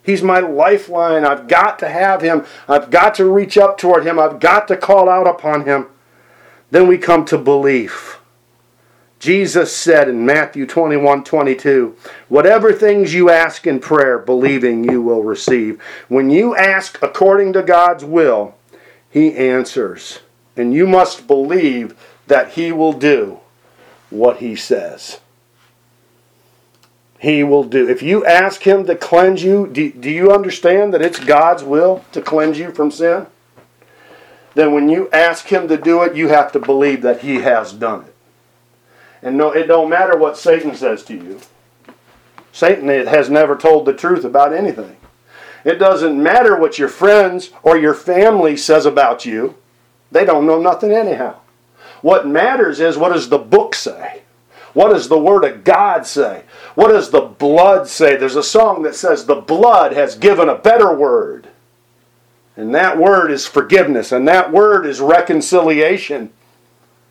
He's 0.02 0.22
my 0.22 0.40
lifeline. 0.40 1.24
I've 1.24 1.46
got 1.46 1.78
to 1.80 1.88
have 1.88 2.22
him. 2.22 2.46
I've 2.68 2.90
got 2.90 3.14
to 3.16 3.26
reach 3.26 3.58
up 3.58 3.76
toward 3.76 4.06
him. 4.06 4.18
I've 4.18 4.40
got 4.40 4.66
to 4.68 4.76
call 4.76 5.08
out 5.08 5.26
upon 5.26 5.64
him. 5.64 5.86
Then 6.70 6.86
we 6.86 6.96
come 6.98 7.24
to 7.26 7.38
belief. 7.38 8.20
Jesus 9.18 9.76
said 9.76 10.08
in 10.08 10.24
Matthew 10.24 10.66
21 10.66 11.24
22, 11.24 11.94
Whatever 12.28 12.72
things 12.72 13.12
you 13.12 13.28
ask 13.28 13.66
in 13.66 13.78
prayer, 13.78 14.18
believing 14.18 14.82
you 14.82 15.02
will 15.02 15.22
receive. 15.22 15.80
When 16.08 16.30
you 16.30 16.56
ask 16.56 16.98
according 17.02 17.52
to 17.52 17.62
God's 17.62 18.04
will, 18.04 18.54
He 19.10 19.36
answers. 19.36 20.20
And 20.56 20.72
you 20.72 20.86
must 20.86 21.26
believe 21.26 21.94
that 22.28 22.52
He 22.52 22.72
will 22.72 22.94
do 22.94 23.40
what 24.08 24.38
He 24.38 24.56
says. 24.56 25.20
He 27.20 27.44
will 27.44 27.64
do. 27.64 27.86
If 27.86 28.02
you 28.02 28.24
ask 28.24 28.62
Him 28.62 28.86
to 28.86 28.96
cleanse 28.96 29.44
you, 29.44 29.66
do, 29.66 29.92
do 29.92 30.10
you 30.10 30.32
understand 30.32 30.94
that 30.94 31.02
it's 31.02 31.20
God's 31.20 31.62
will 31.62 32.02
to 32.12 32.22
cleanse 32.22 32.58
you 32.58 32.72
from 32.72 32.90
sin? 32.90 33.26
Then 34.54 34.72
when 34.72 34.88
you 34.88 35.10
ask 35.10 35.46
Him 35.46 35.68
to 35.68 35.76
do 35.76 36.02
it, 36.02 36.16
you 36.16 36.28
have 36.28 36.50
to 36.52 36.58
believe 36.58 37.02
that 37.02 37.20
He 37.20 37.36
has 37.36 37.74
done 37.74 38.04
it. 38.04 38.14
And 39.22 39.36
no, 39.36 39.52
it 39.52 39.66
don't 39.66 39.90
matter 39.90 40.16
what 40.16 40.38
Satan 40.38 40.74
says 40.74 41.04
to 41.04 41.14
you. 41.14 41.40
Satan 42.52 42.88
has 42.88 43.28
never 43.28 43.54
told 43.54 43.84
the 43.84 43.92
truth 43.92 44.24
about 44.24 44.54
anything. 44.54 44.96
It 45.62 45.76
doesn't 45.76 46.20
matter 46.20 46.56
what 46.56 46.78
your 46.78 46.88
friends 46.88 47.50
or 47.62 47.76
your 47.76 47.92
family 47.92 48.56
says 48.56 48.86
about 48.86 49.26
you. 49.26 49.56
They 50.10 50.24
don't 50.24 50.46
know 50.46 50.58
nothing 50.58 50.90
anyhow. 50.90 51.38
What 52.00 52.26
matters 52.26 52.80
is 52.80 52.96
what 52.96 53.12
does 53.12 53.28
the 53.28 53.36
book 53.36 53.74
say? 53.74 54.22
What 54.72 54.90
does 54.90 55.08
the 55.08 55.18
Word 55.18 55.44
of 55.44 55.64
God 55.64 56.06
say? 56.06 56.44
What 56.74 56.88
does 56.88 57.10
the 57.10 57.22
blood 57.22 57.88
say? 57.88 58.16
There's 58.16 58.36
a 58.36 58.42
song 58.42 58.82
that 58.82 58.94
says, 58.94 59.24
The 59.24 59.36
blood 59.36 59.92
has 59.92 60.14
given 60.14 60.48
a 60.48 60.54
better 60.54 60.94
word. 60.94 61.48
And 62.56 62.74
that 62.74 62.98
word 62.98 63.30
is 63.30 63.46
forgiveness, 63.46 64.12
and 64.12 64.28
that 64.28 64.52
word 64.52 64.84
is 64.84 65.00
reconciliation. 65.00 66.30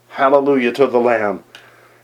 Hallelujah 0.10 0.72
to 0.74 0.88
the 0.88 0.99
Lamb. 0.99 1.43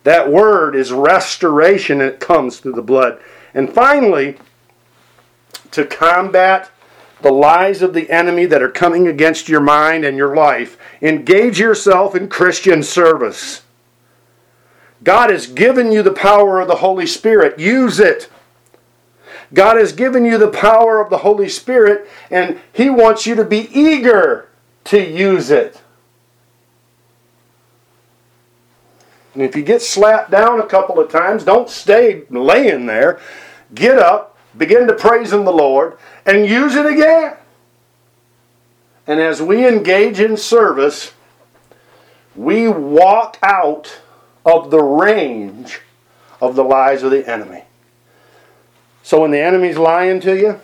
That 0.04 0.32
word 0.32 0.76
is 0.76 0.92
restoration, 0.92 2.02
and 2.02 2.10
it 2.10 2.20
comes 2.20 2.60
through 2.60 2.74
the 2.74 2.82
blood. 2.82 3.20
And 3.54 3.72
finally, 3.72 4.38
to 5.72 5.86
combat 5.86 6.72
the 7.22 7.32
lies 7.32 7.82
of 7.82 7.94
the 7.94 8.10
enemy 8.10 8.46
that 8.46 8.62
are 8.62 8.70
coming 8.70 9.08
against 9.08 9.50
your 9.50 9.62
mind 9.62 10.06
and 10.06 10.16
your 10.18 10.36
life, 10.36 10.78
engage 11.02 11.60
yourself 11.60 12.16
in 12.16 12.30
Christian 12.30 12.84
service. 12.84 13.64
God 15.06 15.30
has 15.30 15.46
given 15.46 15.92
you 15.92 16.02
the 16.02 16.12
power 16.12 16.60
of 16.60 16.68
the 16.68 16.78
Holy 16.78 17.06
Spirit. 17.06 17.60
Use 17.60 18.00
it. 18.00 18.28
God 19.54 19.78
has 19.78 19.94
given 19.94 20.26
you 20.26 20.40
the 20.40 20.50
power 20.50 21.00
of 21.00 21.12
the 21.12 21.20
Holy 21.20 21.48
Spirit, 21.48 22.10
and 22.32 22.60
He 22.74 22.90
wants 22.90 23.28
you 23.28 23.36
to 23.36 23.46
be 23.46 23.70
eager 23.72 24.50
to 24.86 25.00
use 25.00 25.52
it. 25.52 25.80
And 29.36 29.44
if 29.44 29.56
you 29.56 29.62
get 29.62 29.84
slapped 29.84 30.32
down 30.32 30.60
a 30.60 30.66
couple 30.66 31.00
of 31.00 31.12
times, 31.12 31.44
don't 31.44 31.70
stay 31.70 32.24
laying 32.32 32.88
there. 32.88 33.20
Get 33.76 34.00
up, 34.00 34.36
begin 34.58 34.88
to 34.88 34.94
praise 34.94 35.34
in 35.34 35.46
the 35.46 35.52
Lord, 35.54 36.00
and 36.26 36.48
use 36.48 36.76
it 36.76 36.86
again. 36.88 37.38
And 39.06 39.20
as 39.20 39.40
we 39.40 39.68
engage 39.68 40.20
in 40.20 40.36
service, 40.36 41.14
we 42.36 42.68
walk 42.68 43.38
out 43.44 44.00
of 44.46 44.70
the 44.72 44.82
range 44.82 45.82
of 46.40 46.56
the 46.56 46.64
lies 46.64 47.04
of 47.04 47.12
the 47.12 47.28
enemy. 47.30 47.64
So 49.04 49.22
when 49.22 49.32
the 49.32 49.40
enemy's 49.40 49.78
lying 49.78 50.20
to 50.22 50.38
you, 50.38 50.60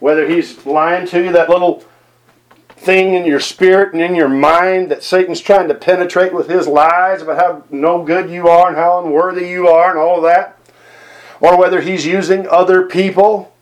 whether 0.00 0.28
he's 0.28 0.66
lying 0.66 1.06
to 1.08 1.24
you, 1.24 1.32
that 1.32 1.48
little 1.48 1.84
thing 2.76 3.14
in 3.14 3.24
your 3.24 3.40
spirit 3.40 3.94
and 3.94 4.02
in 4.02 4.14
your 4.14 4.28
mind 4.28 4.90
that 4.90 5.02
Satan's 5.02 5.40
trying 5.40 5.68
to 5.68 5.74
penetrate 5.74 6.34
with 6.34 6.48
his 6.48 6.66
lies 6.66 7.22
about 7.22 7.38
how 7.38 7.64
no 7.70 8.04
good 8.04 8.28
you 8.30 8.48
are 8.48 8.68
and 8.68 8.76
how 8.76 9.02
unworthy 9.02 9.48
you 9.48 9.68
are 9.68 9.90
and 9.90 9.98
all 9.98 10.18
of 10.18 10.22
that, 10.24 10.58
or 11.40 11.58
whether 11.58 11.80
he's 11.80 12.04
using 12.04 12.46
other 12.48 12.86
people 12.86 13.54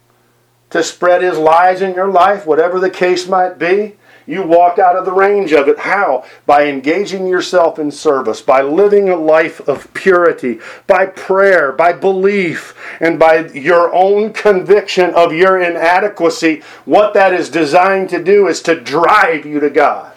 to 0.71 0.83
spread 0.83 1.23
his 1.23 1.39
lies 1.39 1.83
in 1.83 1.95
your 1.95 2.09
life, 2.09 2.47
whatever 2.47 2.81
the 2.81 2.91
case 2.91 3.29
might 3.29 3.59
be, 3.59 3.97
you 4.27 4.43
walk 4.43 4.79
out 4.79 4.97
of 4.97 5.05
the 5.05 5.13
range 5.13 5.53
of 5.53 5.69
it. 5.69 5.79
How? 5.79 6.25
By 6.47 6.67
engaging 6.67 7.27
yourself 7.27 7.79
in 7.79 7.91
service, 7.91 8.41
by 8.41 8.63
living 8.63 9.09
a 9.09 9.17
life 9.17 9.61
of 9.69 9.93
purity, 9.95 10.61
by 10.87 11.07
prayer, 11.07 11.73
by 11.73 11.93
belief, 11.93 12.75
and 13.01 13.19
by 13.19 13.49
your 13.49 13.93
own 13.95 14.33
conviction 14.33 15.11
of 15.15 15.33
your 15.33 15.61
inadequacy. 15.61 16.63
What 16.85 17.15
that 17.15 17.33
is 17.33 17.49
designed 17.49 18.11
to 18.11 18.23
do 18.23 18.47
is 18.47 18.63
to 18.63 18.81
drive 18.81 19.45
you 19.45 19.61
to 19.61 19.71
God. 19.71 20.13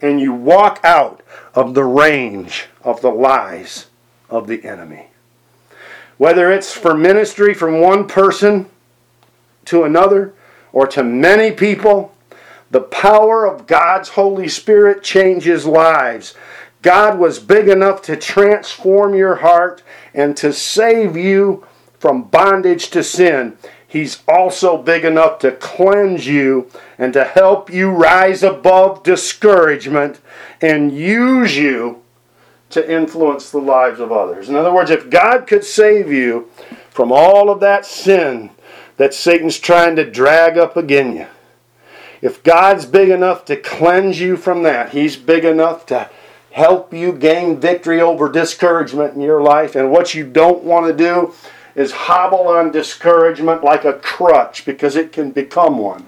And 0.00 0.20
you 0.20 0.32
walk 0.32 0.80
out 0.84 1.22
of 1.54 1.74
the 1.74 1.84
range 1.84 2.66
of 2.82 3.00
the 3.00 3.10
lies 3.10 3.86
of 4.28 4.46
the 4.46 4.64
enemy. 4.64 5.08
Whether 6.18 6.52
it's 6.52 6.72
for 6.72 6.94
ministry 6.94 7.54
from 7.54 7.80
one 7.80 8.06
person 8.06 8.68
to 9.64 9.84
another 9.84 10.34
or 10.72 10.86
to 10.88 11.02
many 11.02 11.50
people, 11.50 12.13
the 12.74 12.80
power 12.80 13.46
of 13.46 13.68
God's 13.68 14.08
Holy 14.08 14.48
Spirit 14.48 15.04
changes 15.04 15.64
lives. 15.64 16.34
God 16.82 17.20
was 17.20 17.38
big 17.38 17.68
enough 17.68 18.02
to 18.02 18.16
transform 18.16 19.14
your 19.14 19.36
heart 19.36 19.84
and 20.12 20.36
to 20.38 20.52
save 20.52 21.16
you 21.16 21.64
from 22.00 22.24
bondage 22.24 22.90
to 22.90 23.04
sin. 23.04 23.56
He's 23.86 24.24
also 24.26 24.76
big 24.76 25.04
enough 25.04 25.38
to 25.38 25.52
cleanse 25.52 26.26
you 26.26 26.68
and 26.98 27.12
to 27.12 27.22
help 27.22 27.72
you 27.72 27.90
rise 27.90 28.42
above 28.42 29.04
discouragement 29.04 30.18
and 30.60 30.90
use 30.90 31.56
you 31.56 32.02
to 32.70 32.92
influence 32.92 33.52
the 33.52 33.58
lives 33.58 34.00
of 34.00 34.10
others. 34.10 34.48
In 34.48 34.56
other 34.56 34.74
words, 34.74 34.90
if 34.90 35.10
God 35.10 35.46
could 35.46 35.62
save 35.62 36.10
you 36.10 36.50
from 36.90 37.12
all 37.12 37.50
of 37.50 37.60
that 37.60 37.86
sin 37.86 38.50
that 38.96 39.14
Satan's 39.14 39.60
trying 39.60 39.94
to 39.94 40.10
drag 40.10 40.58
up 40.58 40.76
again 40.76 41.16
you, 41.16 41.26
if 42.24 42.42
God's 42.42 42.86
big 42.86 43.10
enough 43.10 43.44
to 43.44 43.56
cleanse 43.56 44.18
you 44.18 44.38
from 44.38 44.62
that, 44.62 44.92
He's 44.92 45.14
big 45.14 45.44
enough 45.44 45.84
to 45.86 46.08
help 46.52 46.94
you 46.94 47.12
gain 47.12 47.60
victory 47.60 48.00
over 48.00 48.32
discouragement 48.32 49.14
in 49.14 49.20
your 49.20 49.42
life. 49.42 49.76
And 49.76 49.90
what 49.90 50.14
you 50.14 50.26
don't 50.26 50.64
want 50.64 50.86
to 50.86 50.96
do 50.96 51.34
is 51.74 51.92
hobble 51.92 52.48
on 52.48 52.72
discouragement 52.72 53.62
like 53.62 53.84
a 53.84 53.92
crutch 53.92 54.64
because 54.64 54.96
it 54.96 55.12
can 55.12 55.32
become 55.32 55.76
one. 55.76 56.06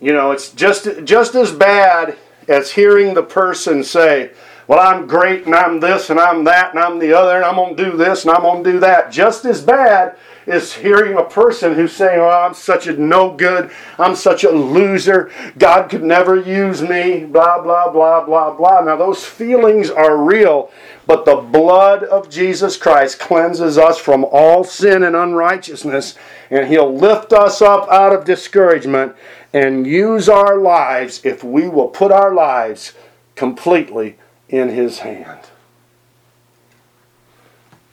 You 0.00 0.14
know, 0.14 0.30
it's 0.30 0.50
just 0.50 1.04
just 1.04 1.34
as 1.34 1.52
bad 1.52 2.16
as 2.48 2.72
hearing 2.72 3.12
the 3.12 3.22
person 3.22 3.84
say, 3.84 4.30
"Well, 4.66 4.80
I'm 4.80 5.06
great 5.06 5.44
and 5.44 5.54
I'm 5.54 5.80
this 5.80 6.08
and 6.08 6.18
I'm 6.18 6.44
that 6.44 6.70
and 6.70 6.82
I'm 6.82 7.00
the 7.00 7.12
other 7.12 7.36
and 7.36 7.44
I'm 7.44 7.56
going 7.56 7.76
to 7.76 7.84
do 7.84 7.96
this 7.98 8.24
and 8.24 8.34
I'm 8.34 8.40
going 8.40 8.64
to 8.64 8.72
do 8.72 8.80
that." 8.80 9.12
Just 9.12 9.44
as 9.44 9.60
bad 9.60 10.16
is 10.46 10.72
hearing 10.72 11.16
a 11.16 11.24
person 11.24 11.74
who's 11.74 11.92
saying, 11.92 12.20
Oh, 12.20 12.28
I'm 12.28 12.54
such 12.54 12.86
a 12.86 12.92
no 12.92 13.34
good, 13.34 13.70
I'm 13.98 14.14
such 14.14 14.44
a 14.44 14.50
loser, 14.50 15.30
God 15.58 15.90
could 15.90 16.02
never 16.02 16.36
use 16.36 16.82
me, 16.82 17.24
blah, 17.24 17.60
blah, 17.60 17.90
blah, 17.90 18.24
blah, 18.24 18.54
blah. 18.54 18.80
Now, 18.80 18.96
those 18.96 19.24
feelings 19.24 19.90
are 19.90 20.16
real, 20.16 20.70
but 21.06 21.24
the 21.24 21.36
blood 21.36 22.04
of 22.04 22.30
Jesus 22.30 22.76
Christ 22.76 23.18
cleanses 23.18 23.76
us 23.76 23.98
from 23.98 24.24
all 24.24 24.62
sin 24.64 25.02
and 25.02 25.16
unrighteousness, 25.16 26.14
and 26.50 26.68
He'll 26.68 26.94
lift 26.94 27.32
us 27.32 27.60
up 27.60 27.88
out 27.88 28.14
of 28.14 28.24
discouragement 28.24 29.14
and 29.52 29.86
use 29.86 30.28
our 30.28 30.58
lives 30.58 31.20
if 31.24 31.42
we 31.42 31.68
will 31.68 31.88
put 31.88 32.12
our 32.12 32.34
lives 32.34 32.92
completely 33.34 34.16
in 34.48 34.68
His 34.68 35.00
hand 35.00 35.45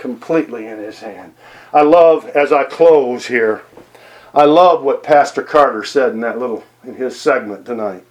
completely 0.03 0.67
in 0.67 0.79
his 0.79 0.99
hand. 0.99 1.33
I 1.71 1.81
love, 1.81 2.27
as 2.35 2.51
I 2.51 2.65
close 2.65 3.25
here, 3.25 3.61
I 4.33 4.43
love 4.43 4.83
what 4.83 5.01
Pastor 5.01 5.41
Carter 5.41 5.85
said 5.85 6.11
in 6.11 6.19
that 6.19 6.37
little, 6.37 6.65
in 6.83 6.95
his 6.95 7.17
segment 7.17 7.65
tonight. 7.65 8.03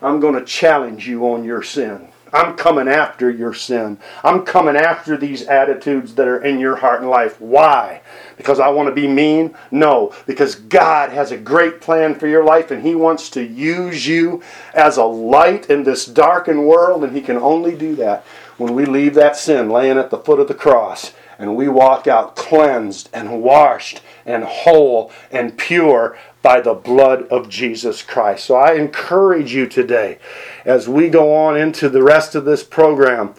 I'm 0.00 0.18
going 0.18 0.32
to 0.32 0.42
challenge 0.42 1.06
you 1.06 1.30
on 1.30 1.44
your 1.44 1.62
sin. 1.62 2.08
I'm 2.32 2.56
coming 2.56 2.88
after 2.88 3.30
your 3.30 3.52
sin. 3.52 3.98
I'm 4.24 4.46
coming 4.46 4.74
after 4.74 5.18
these 5.18 5.42
attitudes 5.42 6.14
that 6.14 6.26
are 6.26 6.42
in 6.42 6.58
your 6.58 6.76
heart 6.76 7.02
and 7.02 7.10
life. 7.10 7.38
Why? 7.38 8.00
Because 8.38 8.58
I 8.58 8.68
want 8.68 8.88
to 8.88 8.94
be 8.94 9.06
mean? 9.06 9.54
No, 9.70 10.14
because 10.26 10.54
God 10.54 11.10
has 11.10 11.30
a 11.30 11.36
great 11.36 11.82
plan 11.82 12.14
for 12.14 12.26
your 12.26 12.42
life 12.42 12.70
and 12.70 12.82
He 12.82 12.94
wants 12.94 13.28
to 13.30 13.42
use 13.42 14.06
you 14.06 14.42
as 14.72 14.96
a 14.96 15.04
light 15.04 15.68
in 15.68 15.84
this 15.84 16.06
darkened 16.06 16.66
world, 16.66 17.04
and 17.04 17.14
He 17.14 17.20
can 17.20 17.36
only 17.36 17.76
do 17.76 17.94
that 17.96 18.24
when 18.58 18.74
we 18.74 18.84
leave 18.84 19.14
that 19.14 19.36
sin 19.36 19.68
laying 19.68 19.98
at 19.98 20.10
the 20.10 20.18
foot 20.18 20.40
of 20.40 20.48
the 20.48 20.54
cross 20.54 21.12
and 21.38 21.56
we 21.56 21.68
walk 21.68 22.06
out 22.06 22.36
cleansed 22.36 23.10
and 23.12 23.42
washed 23.42 24.00
and 24.24 24.44
whole 24.44 25.12
and 25.30 25.58
pure 25.58 26.18
by 26.42 26.60
the 26.60 26.74
blood 26.74 27.26
of 27.28 27.48
Jesus 27.48 28.02
Christ. 28.02 28.44
So 28.44 28.54
I 28.54 28.74
encourage 28.74 29.52
you 29.52 29.66
today, 29.66 30.18
as 30.64 30.88
we 30.88 31.08
go 31.08 31.34
on 31.34 31.56
into 31.56 31.88
the 31.88 32.02
rest 32.02 32.34
of 32.34 32.44
this 32.44 32.62
program, 32.62 33.34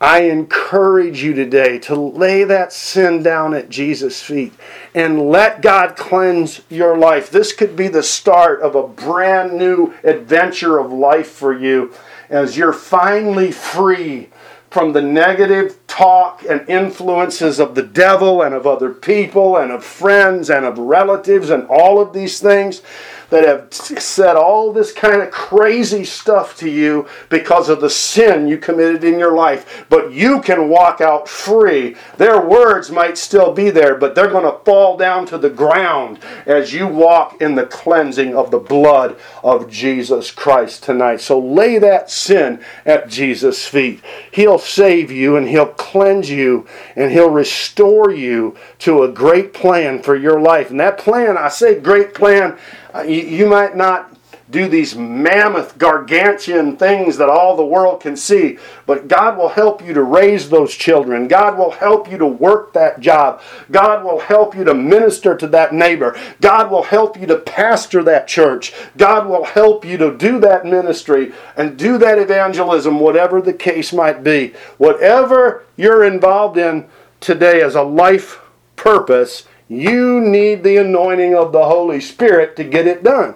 I 0.00 0.22
encourage 0.22 1.22
you 1.24 1.34
today 1.34 1.78
to 1.80 1.96
lay 1.96 2.44
that 2.44 2.72
sin 2.72 3.22
down 3.22 3.52
at 3.54 3.68
Jesus' 3.68 4.22
feet 4.22 4.52
and 4.94 5.28
let 5.28 5.60
God 5.60 5.96
cleanse 5.96 6.60
your 6.68 6.96
life. 6.96 7.30
This 7.30 7.52
could 7.52 7.74
be 7.74 7.88
the 7.88 8.02
start 8.02 8.60
of 8.60 8.76
a 8.76 8.86
brand 8.86 9.54
new 9.54 9.94
adventure 10.04 10.78
of 10.78 10.92
life 10.92 11.28
for 11.28 11.52
you 11.52 11.92
as 12.30 12.56
you're 12.56 12.72
finally 12.72 13.50
free 13.50 14.28
from 14.70 14.92
the 14.92 15.02
negative 15.02 15.77
talk 15.88 16.44
and 16.48 16.68
influences 16.68 17.58
of 17.58 17.74
the 17.74 17.82
devil 17.82 18.42
and 18.42 18.54
of 18.54 18.66
other 18.66 18.90
people 18.90 19.56
and 19.56 19.72
of 19.72 19.82
friends 19.82 20.50
and 20.50 20.64
of 20.64 20.78
relatives 20.78 21.50
and 21.50 21.66
all 21.66 22.00
of 22.00 22.12
these 22.12 22.38
things 22.38 22.82
that 23.30 23.44
have 23.44 23.72
said 23.72 24.36
all 24.36 24.72
this 24.72 24.92
kind 24.92 25.20
of 25.20 25.30
crazy 25.30 26.04
stuff 26.04 26.56
to 26.56 26.68
you 26.68 27.06
because 27.28 27.68
of 27.68 27.80
the 27.80 27.90
sin 27.90 28.48
you 28.48 28.56
committed 28.56 29.04
in 29.04 29.18
your 29.18 29.34
life. 29.34 29.84
But 29.90 30.12
you 30.12 30.40
can 30.40 30.68
walk 30.68 31.00
out 31.00 31.28
free. 31.28 31.96
Their 32.16 32.40
words 32.40 32.90
might 32.90 33.18
still 33.18 33.52
be 33.52 33.70
there, 33.70 33.96
but 33.96 34.14
they're 34.14 34.30
going 34.30 34.50
to 34.50 34.64
fall 34.64 34.96
down 34.96 35.26
to 35.26 35.38
the 35.38 35.50
ground 35.50 36.20
as 36.46 36.72
you 36.72 36.86
walk 36.86 37.40
in 37.42 37.54
the 37.54 37.66
cleansing 37.66 38.34
of 38.34 38.50
the 38.50 38.58
blood 38.58 39.16
of 39.44 39.70
Jesus 39.70 40.30
Christ 40.30 40.82
tonight. 40.82 41.20
So 41.20 41.38
lay 41.38 41.78
that 41.78 42.10
sin 42.10 42.60
at 42.86 43.08
Jesus' 43.08 43.66
feet. 43.66 44.02
He'll 44.32 44.58
save 44.58 45.10
you 45.10 45.36
and 45.36 45.48
He'll 45.48 45.66
cleanse 45.78 46.28
you 46.28 46.66
and 46.96 47.10
He'll 47.10 47.30
restore 47.30 48.10
you 48.10 48.56
to 48.80 49.04
a 49.04 49.08
great 49.08 49.54
plan 49.54 50.02
for 50.02 50.14
your 50.14 50.40
life. 50.40 50.70
And 50.70 50.80
that 50.80 50.98
plan, 50.98 51.38
I 51.38 51.48
say 51.48 51.80
great 51.80 52.12
plan, 52.12 52.58
uh, 52.94 53.02
you, 53.02 53.22
you 53.22 53.46
might 53.46 53.76
not 53.76 54.17
do 54.50 54.66
these 54.66 54.96
mammoth, 54.96 55.76
gargantuan 55.76 56.76
things 56.76 57.16
that 57.18 57.28
all 57.28 57.56
the 57.56 57.64
world 57.64 58.00
can 58.00 58.16
see. 58.16 58.58
But 58.86 59.06
God 59.06 59.36
will 59.36 59.50
help 59.50 59.84
you 59.84 59.92
to 59.92 60.02
raise 60.02 60.48
those 60.48 60.74
children. 60.74 61.28
God 61.28 61.58
will 61.58 61.70
help 61.70 62.10
you 62.10 62.16
to 62.18 62.26
work 62.26 62.72
that 62.72 63.00
job. 63.00 63.42
God 63.70 64.04
will 64.04 64.20
help 64.20 64.56
you 64.56 64.64
to 64.64 64.74
minister 64.74 65.36
to 65.36 65.46
that 65.48 65.74
neighbor. 65.74 66.18
God 66.40 66.70
will 66.70 66.84
help 66.84 67.20
you 67.20 67.26
to 67.26 67.36
pastor 67.36 68.02
that 68.04 68.26
church. 68.26 68.72
God 68.96 69.28
will 69.28 69.44
help 69.44 69.84
you 69.84 69.98
to 69.98 70.16
do 70.16 70.40
that 70.40 70.64
ministry 70.64 71.32
and 71.56 71.78
do 71.78 71.98
that 71.98 72.18
evangelism, 72.18 73.00
whatever 73.00 73.42
the 73.42 73.52
case 73.52 73.92
might 73.92 74.24
be. 74.24 74.54
Whatever 74.78 75.64
you're 75.76 76.04
involved 76.04 76.56
in 76.56 76.88
today 77.20 77.60
as 77.60 77.74
a 77.74 77.82
life 77.82 78.40
purpose, 78.76 79.46
you 79.68 80.20
need 80.20 80.62
the 80.62 80.78
anointing 80.78 81.34
of 81.34 81.52
the 81.52 81.64
Holy 81.66 82.00
Spirit 82.00 82.56
to 82.56 82.64
get 82.64 82.86
it 82.86 83.04
done. 83.04 83.34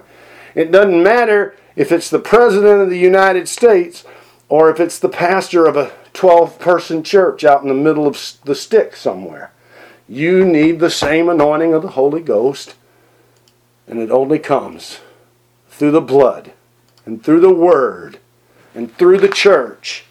It 0.55 0.71
doesn't 0.71 1.03
matter 1.03 1.55
if 1.75 1.91
it's 1.91 2.09
the 2.09 2.19
President 2.19 2.81
of 2.81 2.89
the 2.89 2.97
United 2.97 3.47
States 3.47 4.03
or 4.49 4.69
if 4.69 4.79
it's 4.79 4.99
the 4.99 5.09
pastor 5.09 5.65
of 5.65 5.75
a 5.75 5.91
12 6.13 6.59
person 6.59 7.03
church 7.03 7.43
out 7.43 7.63
in 7.63 7.67
the 7.67 7.73
middle 7.73 8.05
of 8.05 8.37
the 8.45 8.55
stick 8.55 8.95
somewhere. 8.95 9.51
You 10.07 10.45
need 10.45 10.79
the 10.79 10.91
same 10.91 11.29
anointing 11.29 11.73
of 11.73 11.81
the 11.81 11.89
Holy 11.89 12.21
Ghost, 12.21 12.75
and 13.87 13.99
it 13.99 14.11
only 14.11 14.37
comes 14.37 14.99
through 15.69 15.91
the 15.91 16.01
blood 16.01 16.53
and 17.05 17.23
through 17.23 17.39
the 17.39 17.53
Word 17.53 18.19
and 18.75 18.95
through 18.95 19.19
the 19.19 19.29
church 19.29 20.05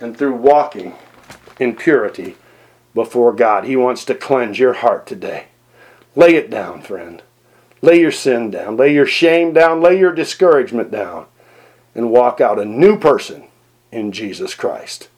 and 0.00 0.16
through 0.16 0.34
walking 0.34 0.94
in 1.58 1.76
purity 1.76 2.36
before 2.94 3.32
God. 3.32 3.64
He 3.64 3.76
wants 3.76 4.04
to 4.06 4.14
cleanse 4.14 4.58
your 4.58 4.74
heart 4.74 5.06
today. 5.06 5.46
Lay 6.16 6.34
it 6.34 6.50
down, 6.50 6.82
friend. 6.82 7.22
Lay 7.82 8.00
your 8.00 8.12
sin 8.12 8.50
down. 8.50 8.76
Lay 8.76 8.94
your 8.94 9.06
shame 9.06 9.52
down. 9.52 9.80
Lay 9.80 9.98
your 9.98 10.12
discouragement 10.12 10.90
down. 10.90 11.26
And 11.94 12.10
walk 12.10 12.40
out 12.40 12.58
a 12.58 12.64
new 12.64 12.98
person 12.98 13.44
in 13.92 14.12
Jesus 14.12 14.54
Christ. 14.54 15.09